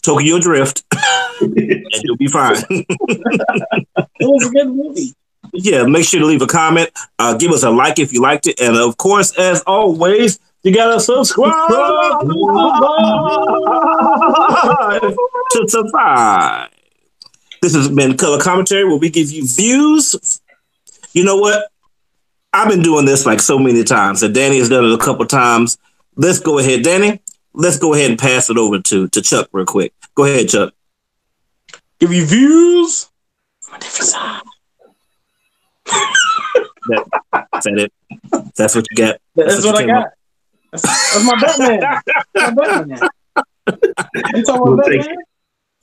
Tokyo 0.03 0.39
Drift, 0.39 0.85
and 1.41 1.85
you'll 2.03 2.17
be 2.17 2.29
fine. 2.29 2.57
it 2.71 2.87
was 4.21 4.47
a 4.47 4.51
good 4.51 4.69
movie. 4.69 5.13
Yeah, 5.53 5.85
make 5.85 6.05
sure 6.05 6.21
to 6.21 6.27
leave 6.27 6.43
a 6.43 6.47
comment. 6.47 6.91
Uh, 7.19 7.37
give 7.37 7.51
us 7.51 7.63
a 7.63 7.71
like 7.71 7.99
if 7.99 8.13
you 8.13 8.21
liked 8.21 8.47
it, 8.47 8.61
and 8.61 8.77
of 8.77 8.97
course, 8.97 9.37
as 9.37 9.63
always, 9.63 10.39
you 10.63 10.73
gotta 10.73 11.01
subscribe 11.01 11.71
to 15.51 15.69
subscribe. 15.69 16.71
This 17.63 17.75
has 17.75 17.89
been 17.89 18.17
color 18.17 18.41
commentary 18.41 18.85
where 18.85 18.97
we 18.97 19.11
give 19.11 19.31
you 19.31 19.47
views. 19.47 20.41
You 21.13 21.25
know 21.25 21.37
what? 21.37 21.71
I've 22.53 22.69
been 22.69 22.83
doing 22.83 23.05
this 23.05 23.27
like 23.27 23.41
so 23.41 23.59
many 23.59 23.85
times, 23.85 24.23
and 24.23 24.35
Danny 24.35 24.59
has 24.59 24.69
done 24.69 24.85
it 24.85 24.93
a 24.93 24.99
couple 24.99 25.27
times. 25.27 25.79
Let's 26.15 26.41
go 26.41 26.59
ahead, 26.59 26.83
Danny. 26.83 27.21
Let's 27.53 27.79
go 27.79 27.95
ahead 27.95 28.11
and 28.11 28.19
pass 28.19 28.51
it 28.51 28.57
over 28.57 28.81
to 28.81 29.09
to 29.09 29.23
Chuck 29.23 29.49
real 29.53 29.67
quick. 29.67 29.93
Go 30.15 30.25
ahead, 30.25 30.49
Chuck. 30.49 30.73
Give 31.99 32.13
you 32.13 32.25
views. 32.27 33.11
that, 33.71 34.43
that's 37.53 37.67
it. 37.67 37.93
That's 38.57 38.75
what 38.75 38.87
you 38.91 38.97
get. 38.97 39.21
That's, 39.35 39.55
that's 39.55 39.67
what, 39.67 39.75
what 39.75 39.85
I 39.85 39.87
got. 39.87 40.13
That's, 40.73 40.83
that's, 40.83 41.25
my 41.25 41.41
Batman. 41.41 41.81
my 42.35 42.51
Batman. 42.55 43.09
You 44.35 44.45
talking 44.45 44.63
we'll, 44.63 44.83
take, 44.83 45.01
Batman? 45.01 45.17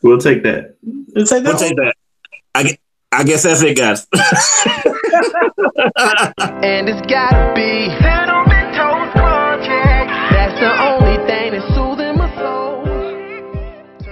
We'll 0.04 0.20
take 0.20 0.44
that. 0.44 0.76
We'll 0.84 1.26
take 1.26 1.44
that. 1.44 1.50
We'll 1.50 1.58
take 1.58 1.76
that. 1.78 1.96
I, 2.54 2.78
I 3.12 3.24
guess 3.24 3.44
that's 3.44 3.64
it, 3.64 3.78
guys. 3.78 4.06
and 6.62 6.90
it's 6.90 7.08
gotta 7.08 7.54
be 7.56 7.88
Sentimental 8.02 9.12
Project. 9.12 10.12
That's 10.34 10.60
the 10.60 10.84
only. 10.84 11.03